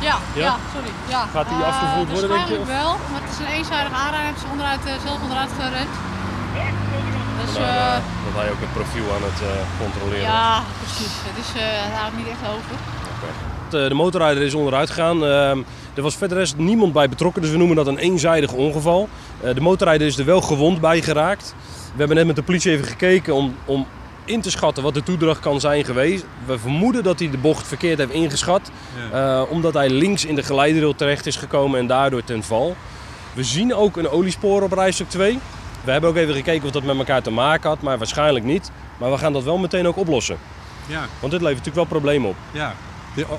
Ja, 0.00 0.18
Ja? 0.34 0.42
ja? 0.42 0.56
sorry. 0.74 0.90
Ja. 1.08 1.26
Gaat 1.32 1.46
Eh, 1.46 1.66
afgevoerd 1.66 2.10
worden, 2.10 2.28
denk 2.28 2.48
je, 2.48 2.56
Waarschijnlijk 2.56 2.66
wel, 2.66 2.96
maar 3.12 3.20
het 3.22 3.30
is 3.32 3.38
een 3.38 3.52
eenzijdige 3.52 3.94
aanrijding. 3.94 4.22
Hij 4.22 4.24
heeft 4.40 4.50
onderuit, 4.52 4.80
zelf 5.06 5.22
onderuit 5.22 5.50
gerend. 5.60 5.90
Dus 7.56 7.66
eh, 7.66 7.96
eh, 7.96 8.02
dat 8.24 8.42
hij 8.42 8.50
ook 8.50 8.60
het 8.60 8.72
profiel 8.72 9.04
aan 9.14 9.22
het 9.22 9.40
eh, 9.42 9.80
controleren 9.80 10.22
ja, 10.22 10.62
precies. 10.82 11.14
Het 11.22 11.44
is, 11.44 11.60
eh, 11.60 11.66
het 11.66 11.94
houdt 11.98 12.16
niet 12.16 12.26
echt 12.26 12.50
over. 12.54 12.76
De, 13.70 13.88
de 13.88 13.94
motorrijder 13.94 14.42
is 14.42 14.54
onderuit 14.54 14.90
gegaan. 14.90 15.24
Ehm, 15.24 15.58
er 15.94 16.02
was 16.02 16.16
verder 16.16 16.38
rest 16.38 16.56
niemand 16.56 16.92
bij 16.92 17.08
betrokken, 17.08 17.42
dus 17.42 17.50
we 17.50 17.56
noemen 17.56 17.76
dat 17.76 17.86
een 17.86 17.98
eenzijdig 17.98 18.52
ongeval. 18.52 19.08
Eh, 19.42 19.54
de 19.54 19.60
motorrijder 19.60 20.06
is 20.06 20.18
er 20.18 20.24
wel 20.24 20.40
gewond 20.40 20.80
bij 20.80 21.02
geraakt. 21.02 21.54
We 21.92 21.98
hebben 21.98 22.16
net 22.16 22.26
met 22.26 22.36
de 22.36 22.42
politie 22.42 22.72
even 22.72 22.86
gekeken 22.86 23.34
om, 23.34 23.54
om 23.64 23.86
in 24.24 24.40
te 24.40 24.50
schatten 24.50 24.82
wat 24.82 24.94
de 24.94 25.02
toedracht 25.02 25.40
kan 25.40 25.60
zijn 25.60 25.84
geweest. 25.84 26.24
We 26.46 26.58
vermoeden 26.58 27.02
dat 27.02 27.18
hij 27.18 27.30
de 27.30 27.38
bocht 27.38 27.66
verkeerd 27.66 27.98
heeft 27.98 28.12
ingeschat, 28.12 28.70
eh, 29.12 29.42
omdat 29.48 29.74
hij 29.74 29.88
links 29.88 30.24
in 30.24 30.34
de 30.34 30.42
geleiderail 30.42 30.94
terecht 30.94 31.26
is 31.26 31.36
gekomen 31.36 31.78
en 31.78 31.86
daardoor 31.86 32.24
ten 32.24 32.42
val. 32.42 32.76
We 33.32 33.44
zien 33.44 33.74
ook 33.74 33.96
een 33.96 34.08
oliespoor 34.08 34.62
op 34.62 34.72
rijstuk 34.72 35.08
2. 35.08 35.38
We 35.86 35.92
hebben 35.92 36.10
ook 36.10 36.16
even 36.16 36.34
gekeken 36.34 36.64
of 36.64 36.70
dat 36.70 36.82
met 36.82 36.96
elkaar 36.96 37.22
te 37.22 37.30
maken 37.30 37.68
had, 37.68 37.80
maar 37.80 37.98
waarschijnlijk 37.98 38.44
niet. 38.44 38.70
Maar 38.98 39.10
we 39.10 39.18
gaan 39.18 39.32
dat 39.32 39.44
wel 39.44 39.58
meteen 39.58 39.86
ook 39.86 39.96
oplossen. 39.96 40.36
Ja. 40.86 41.06
Want 41.20 41.32
dit 41.32 41.40
levert 41.42 41.64
natuurlijk 41.64 41.74
wel 41.74 42.00
problemen 42.00 42.28
op. 42.28 42.36
Ja. 42.50 42.74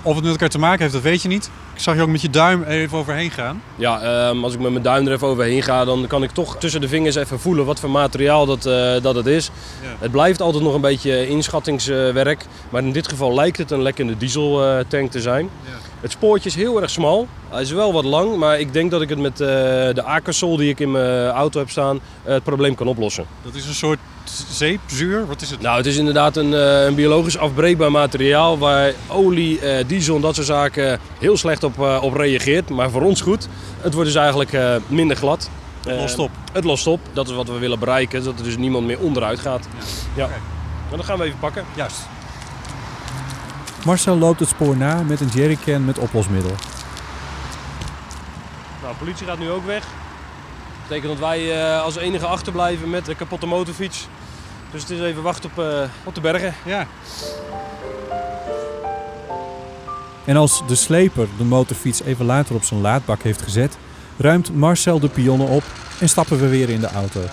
Of 0.01 0.15
het 0.15 0.23
met 0.23 0.31
elkaar 0.31 0.49
te 0.49 0.59
maken 0.59 0.79
heeft, 0.79 0.93
dat 0.93 1.01
weet 1.01 1.21
je 1.21 1.27
niet. 1.27 1.49
Ik 1.73 1.81
zag 1.81 1.95
je 1.95 2.01
ook 2.01 2.07
met 2.07 2.21
je 2.21 2.29
duim 2.29 2.63
even 2.63 2.97
overheen 2.97 3.31
gaan. 3.31 3.61
Ja, 3.75 4.01
ehm, 4.01 4.43
als 4.43 4.53
ik 4.53 4.59
met 4.59 4.71
mijn 4.71 4.83
duim 4.83 5.07
er 5.07 5.13
even 5.13 5.27
overheen 5.27 5.63
ga, 5.63 5.85
dan 5.85 6.07
kan 6.07 6.23
ik 6.23 6.31
toch 6.31 6.57
tussen 6.57 6.81
de 6.81 6.87
vingers 6.87 7.15
even 7.15 7.39
voelen 7.39 7.65
wat 7.65 7.79
voor 7.79 7.89
materiaal 7.89 8.45
dat, 8.45 8.65
eh, 8.65 9.01
dat 9.01 9.15
het 9.15 9.25
is. 9.25 9.49
Ja. 9.81 9.87
Het 9.99 10.11
blijft 10.11 10.41
altijd 10.41 10.63
nog 10.63 10.73
een 10.73 10.81
beetje 10.81 11.27
inschattingswerk, 11.27 12.45
maar 12.69 12.83
in 12.83 12.91
dit 12.91 13.07
geval 13.07 13.33
lijkt 13.33 13.57
het 13.57 13.71
een 13.71 13.81
lekkende 13.81 14.17
dieseltank 14.17 15.11
te 15.11 15.21
zijn. 15.21 15.49
Ja. 15.63 15.86
Het 16.01 16.11
spoortje 16.11 16.49
is 16.49 16.55
heel 16.55 16.81
erg 16.81 16.89
smal. 16.89 17.27
Hij 17.49 17.61
is 17.61 17.71
wel 17.71 17.93
wat 17.93 18.03
lang, 18.03 18.35
maar 18.35 18.59
ik 18.59 18.73
denk 18.73 18.91
dat 18.91 19.01
ik 19.01 19.09
het 19.09 19.19
met 19.19 19.41
eh, 19.41 19.47
de 19.93 20.03
Akersol 20.03 20.57
die 20.57 20.69
ik 20.69 20.79
in 20.79 20.91
mijn 20.91 21.29
auto 21.29 21.59
heb 21.59 21.69
staan, 21.69 21.99
eh, 22.23 22.33
het 22.33 22.43
probleem 22.43 22.75
kan 22.75 22.87
oplossen. 22.87 23.25
Dat 23.43 23.55
is 23.55 23.67
een 23.67 23.73
soort 23.73 23.99
zeep, 24.49 24.79
zuur, 24.85 25.27
wat 25.27 25.41
is 25.41 25.49
het? 25.49 25.61
Nou, 25.61 25.77
het 25.77 25.85
is 25.85 25.97
inderdaad 25.97 26.37
een, 26.37 26.53
eh, 26.53 26.85
een 26.85 26.95
biologisch 26.95 27.37
afbreekbaar 27.37 27.91
materiaal 27.91 28.57
waar 28.57 28.93
olie, 29.07 29.59
diesel 29.87 30.15
en 30.15 30.21
dat 30.21 30.35
soort 30.35 30.47
zaken 30.47 30.99
heel 31.19 31.37
slecht 31.37 31.63
op, 31.63 31.79
op 32.01 32.13
reageert. 32.13 32.69
Maar 32.69 32.89
voor 32.89 33.01
ons 33.01 33.21
goed. 33.21 33.47
Het 33.81 33.93
wordt 33.93 34.09
dus 34.09 34.21
eigenlijk 34.21 34.81
minder 34.87 35.17
glad. 35.17 35.49
Het 35.87 35.99
lost 35.99 36.19
op. 36.19 36.31
Het 36.51 36.63
lost 36.63 36.87
op. 36.87 36.99
Dat 37.13 37.27
is 37.27 37.35
wat 37.35 37.47
we 37.47 37.57
willen 37.57 37.79
bereiken. 37.79 38.23
Dat 38.23 38.37
er 38.37 38.43
dus 38.43 38.57
niemand 38.57 38.85
meer 38.85 38.99
onderuit 38.99 39.39
gaat. 39.39 39.67
Ja. 40.15 40.27
Nou, 40.27 40.97
dat 40.97 41.05
gaan 41.05 41.17
we 41.17 41.23
even 41.23 41.39
pakken. 41.39 41.65
Juist. 41.75 41.99
Marcel 43.85 44.17
loopt 44.17 44.39
het 44.39 44.49
spoor 44.49 44.77
na 44.77 45.03
met 45.03 45.19
een 45.19 45.27
jerrycan 45.27 45.85
met 45.85 45.97
oplosmiddel. 45.97 46.55
Nou, 48.81 48.93
de 48.93 48.99
politie 48.99 49.27
gaat 49.27 49.39
nu 49.39 49.49
ook 49.49 49.65
weg. 49.65 49.83
Dat 49.83 50.87
betekent 50.87 51.11
dat 51.11 51.29
wij 51.29 51.61
eh, 51.61 51.81
als 51.81 51.95
enige 51.95 52.25
achterblijven 52.25 52.89
met 52.89 53.05
de 53.05 53.15
kapotte 53.15 53.45
motorfiets. 53.45 54.07
Dus 54.71 54.81
het 54.81 54.89
is 54.89 54.99
even 54.99 55.23
wachten 55.23 55.49
op, 55.55 55.63
eh, 55.63 55.83
op 56.03 56.15
de 56.15 56.21
bergen. 56.21 56.53
Ja. 56.65 56.87
En 60.25 60.37
als 60.37 60.63
de 60.67 60.75
sleper 60.75 61.27
de 61.37 61.43
motorfiets 61.43 62.01
even 62.01 62.25
later 62.25 62.55
op 62.55 62.63
zijn 62.63 62.81
laadbak 62.81 63.21
heeft 63.21 63.41
gezet, 63.41 63.77
ruimt 64.17 64.55
Marcel 64.55 64.99
de 64.99 65.09
pionnen 65.09 65.47
op 65.47 65.63
en 65.99 66.09
stappen 66.09 66.39
we 66.39 66.47
weer 66.47 66.69
in 66.69 66.79
de 66.79 66.89
auto. 66.89 67.19
Goed 67.19 67.31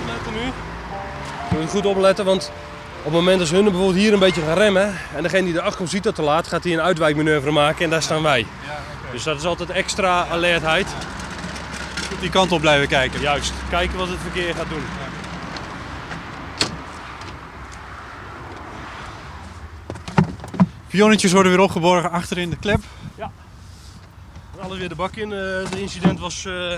opletten 0.00 0.32
nu. 0.32 0.52
Je 1.50 1.56
moet 1.60 1.70
goed 1.70 1.86
opletten, 1.86 2.24
want 2.24 2.52
op 3.00 3.06
het 3.06 3.14
moment 3.14 3.38
dat 3.38 3.48
hun 3.48 3.64
bijvoorbeeld 3.64 3.94
hier 3.94 4.12
een 4.12 4.18
beetje 4.18 4.42
gaan 4.42 4.58
remmen 4.58 4.94
en 5.16 5.22
degene 5.22 5.44
die 5.44 5.54
erachter 5.54 5.76
komt 5.76 5.90
ziet 5.90 6.02
dat 6.02 6.14
te 6.14 6.22
laat, 6.22 6.48
gaat 6.48 6.64
hij 6.64 6.72
een 6.72 6.80
uitwijkmanoeuvre 6.80 7.50
maken 7.50 7.84
en 7.84 7.90
daar 7.90 8.02
staan 8.02 8.22
wij. 8.22 8.46
Dus 9.12 9.22
dat 9.22 9.38
is 9.38 9.44
altijd 9.44 9.70
extra 9.70 10.26
alertheid. 10.26 10.86
Die 12.20 12.30
kant 12.30 12.52
op 12.52 12.60
blijven 12.60 12.88
kijken. 12.88 13.20
Juist, 13.20 13.52
kijken 13.70 13.98
wat 13.98 14.08
het 14.08 14.18
verkeer 14.18 14.54
gaat 14.54 14.68
doen. 14.68 14.82
Pionnetjes 20.86 21.32
worden 21.32 21.52
weer 21.52 21.60
opgeborgen 21.60 22.10
achterin 22.10 22.50
de 22.50 22.56
klep. 22.56 22.80
Alles 24.60 24.78
weer 24.78 24.88
de 24.88 24.94
bak 24.94 25.16
in. 25.16 25.30
Het 25.30 25.74
incident 25.74 26.18
was, 26.18 26.44
eh, 26.44 26.72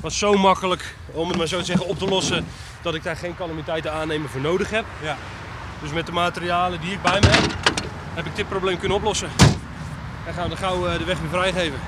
was 0.00 0.18
zo 0.18 0.34
makkelijk, 0.34 0.96
om 1.12 1.28
het 1.28 1.36
maar 1.36 1.46
zo 1.46 1.58
te 1.58 1.64
zeggen, 1.64 1.86
op 1.86 1.98
te 1.98 2.08
lossen 2.08 2.46
dat 2.82 2.94
ik 2.94 3.02
daar 3.02 3.16
geen 3.16 3.36
calamiteiten 3.36 3.92
aannemen 3.92 4.30
voor 4.30 4.40
nodig 4.40 4.70
heb. 4.70 4.84
Ja. 5.02 5.16
Dus 5.82 5.92
met 5.92 6.06
de 6.06 6.12
materialen 6.12 6.80
die 6.80 6.92
ik 6.92 7.02
bij 7.02 7.20
me 7.20 7.26
heb, 7.26 7.54
heb 8.14 8.26
ik 8.26 8.36
dit 8.36 8.48
probleem 8.48 8.78
kunnen 8.78 8.96
oplossen. 8.96 9.28
En 10.26 10.34
gaan 10.34 10.42
we 10.42 10.48
dan 10.48 10.58
gauw 10.58 10.86
eh, 10.86 10.98
de 10.98 11.04
weg 11.04 11.20
weer 11.20 11.30
vrijgeven. 11.30 11.78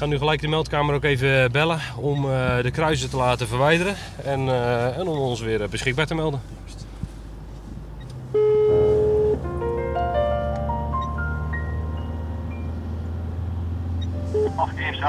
Ik 0.00 0.06
ga 0.06 0.12
nu 0.12 0.18
gelijk 0.18 0.40
de 0.40 0.48
meldkamer 0.48 0.94
ook 0.94 1.04
even 1.04 1.52
bellen 1.52 1.80
om 1.96 2.24
eh, 2.24 2.62
de 2.62 2.70
kruisen 2.70 3.10
te 3.10 3.16
laten 3.16 3.48
verwijderen 3.48 3.96
en, 4.24 4.48
eh, 4.48 4.98
en 4.98 5.08
om 5.08 5.18
ons 5.18 5.40
weer 5.40 5.62
eh, 5.62 5.68
beschikbaar 5.68 6.06
te 6.06 6.14
melden. 6.14 6.40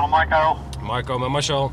Marco. 0.09 0.57
Marco 0.81 1.23
en 1.25 1.31
Marcel. 1.31 1.71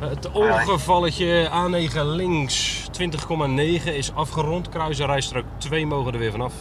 Het 0.00 0.30
ongevalletje 0.32 1.50
A9 1.50 2.00
links 2.04 2.86
20,9 3.00 3.94
is 3.94 4.14
afgerond. 4.14 4.68
Kruis 4.68 4.98
en 4.98 5.06
rijstrook 5.06 5.44
2 5.58 5.86
mogen 5.86 6.12
er 6.12 6.18
weer 6.18 6.30
vanaf. 6.30 6.52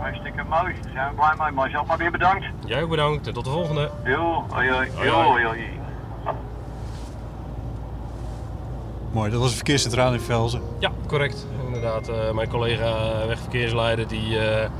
Hartstikke 0.00 0.42
mooi. 0.48 0.74
Daar 0.82 0.92
zijn 0.92 1.08
we 1.08 1.14
blij 1.14 1.34
mee. 1.38 1.50
Marcel, 1.50 1.84
maar 1.84 1.98
weer 1.98 2.10
bedankt. 2.10 2.46
Jij 2.64 2.82
ook 2.82 2.90
bedankt 2.90 3.26
en 3.26 3.32
tot 3.34 3.44
de 3.44 3.50
volgende. 3.50 3.90
Jo, 4.04 4.44
hoi 4.48 4.70
hoi. 4.70 4.90
Hoi, 4.94 5.06
Jo, 5.06 5.12
hoi. 5.12 5.44
hoi 5.44 5.44
hoi. 5.44 5.68
Mooi, 9.12 9.30
dat 9.30 9.40
was 9.40 9.50
de 9.50 9.56
verkeerscentrale 9.56 10.14
in 10.14 10.20
Velzen. 10.20 10.62
Ja, 10.78 10.90
correct. 11.06 11.46
Inderdaad, 11.66 12.08
eh, 12.08 12.30
mijn 12.30 12.48
collega 12.48 12.94
wegverkeersleider 13.26 14.08
die 14.08 14.38
eh, 14.38 14.70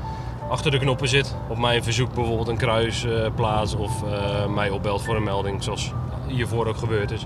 achter 0.49 0.71
de 0.71 0.79
knoppen 0.79 1.07
zit. 1.07 1.35
Op 1.49 1.57
mijn 1.57 1.83
verzoek 1.83 2.13
bijvoorbeeld 2.13 2.47
een 2.47 2.57
kruis 2.57 3.03
eh, 3.05 3.25
plaats 3.35 3.75
of 3.75 4.03
eh, 4.03 4.45
mij 4.47 4.69
opbelt 4.69 5.01
voor 5.01 5.15
een 5.15 5.23
melding 5.23 5.63
zoals 5.63 5.93
hiervoor 6.29 6.67
ook 6.67 6.77
gebeurd 6.77 7.11
is. 7.11 7.25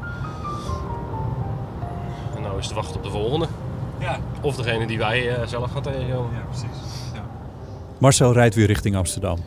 En 2.36 2.42
nou 2.42 2.58
is 2.60 2.66
het 2.66 2.76
wachten 2.76 2.96
op 2.96 3.04
de 3.04 3.10
volgende. 3.10 3.48
Ja. 4.00 4.18
Of 4.42 4.56
degene 4.56 4.88
die 4.88 4.98
wij 4.98 5.36
eh, 5.36 5.48
zelf 5.48 5.72
gaan 5.72 5.82
tegenkomen. 5.82 6.32
Ja, 6.34 6.42
precies. 6.50 6.68
Ja. 7.14 7.22
Marcel 7.98 8.34
rijdt 8.34 8.56
weer 8.56 8.68
richting 8.68 8.96
Amsterdam. 8.96 9.38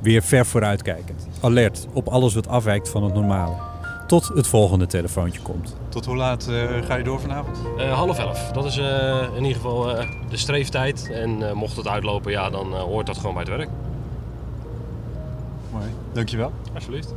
Weer 0.00 0.22
ver 0.22 0.46
vooruitkijkend. 0.46 1.26
Alert 1.40 1.86
op 1.92 2.08
alles 2.08 2.34
wat 2.34 2.48
afwijkt 2.48 2.88
van 2.88 3.02
het 3.02 3.14
normale. 3.14 3.54
Tot 4.06 4.28
het 4.34 4.46
volgende 4.46 4.86
telefoontje 4.86 5.40
komt. 5.42 5.76
Tot 5.88 6.04
hoe 6.06 6.16
laat 6.16 6.46
eh, 6.48 6.68
ga 6.86 6.94
je 6.94 7.04
door 7.04 7.20
vanavond? 7.20 7.58
Eh, 7.78 7.92
half 7.92 8.18
elf, 8.18 8.50
dat 8.52 8.64
is 8.64 8.76
eh, 8.78 9.22
in 9.36 9.42
ieder 9.42 9.54
geval 9.56 9.96
eh, 9.98 10.08
de 10.28 10.36
streeftijd. 10.36 11.10
En 11.10 11.48
eh, 11.48 11.52
mocht 11.52 11.76
het 11.76 11.88
uitlopen, 11.88 12.32
ja, 12.32 12.50
dan 12.50 12.74
eh, 12.74 12.80
hoort 12.80 13.06
dat 13.06 13.16
gewoon 13.16 13.34
bij 13.34 13.42
het 13.42 13.52
werk. 13.56 13.68
Mooi, 15.72 15.84
dankjewel. 16.12 16.52
Alsjeblieft. 16.74 17.14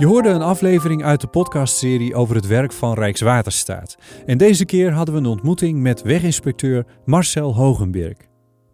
Je 0.00 0.06
hoorde 0.06 0.28
een 0.28 0.42
aflevering 0.42 1.04
uit 1.04 1.20
de 1.20 1.26
podcastserie 1.26 2.14
over 2.14 2.34
het 2.34 2.46
werk 2.46 2.72
van 2.72 2.94
Rijkswaterstaat. 2.94 3.96
En 4.26 4.38
deze 4.38 4.64
keer 4.64 4.92
hadden 4.92 5.14
we 5.14 5.20
een 5.20 5.26
ontmoeting 5.26 5.80
met 5.80 6.02
weginspecteur 6.02 6.86
Marcel 7.04 7.54
Hogenberg. 7.54 8.16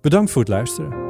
Bedankt 0.01 0.31
voor 0.31 0.43
het 0.43 0.51
luisteren. 0.51 1.06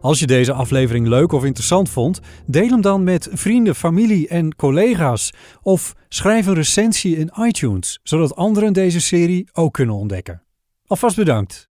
Als 0.00 0.18
je 0.18 0.26
deze 0.26 0.52
aflevering 0.52 1.06
leuk 1.06 1.32
of 1.32 1.44
interessant 1.44 1.88
vond, 1.88 2.20
deel 2.46 2.68
hem 2.68 2.80
dan 2.80 3.04
met 3.04 3.28
vrienden, 3.32 3.74
familie 3.74 4.28
en 4.28 4.54
collega's. 4.56 5.32
Of 5.62 5.94
schrijf 6.08 6.46
een 6.46 6.54
recensie 6.54 7.16
in 7.16 7.32
iTunes, 7.40 8.00
zodat 8.02 8.36
anderen 8.36 8.72
deze 8.72 9.00
serie 9.00 9.48
ook 9.52 9.72
kunnen 9.72 9.94
ontdekken. 9.94 10.42
Alvast 10.86 11.16
bedankt. 11.16 11.68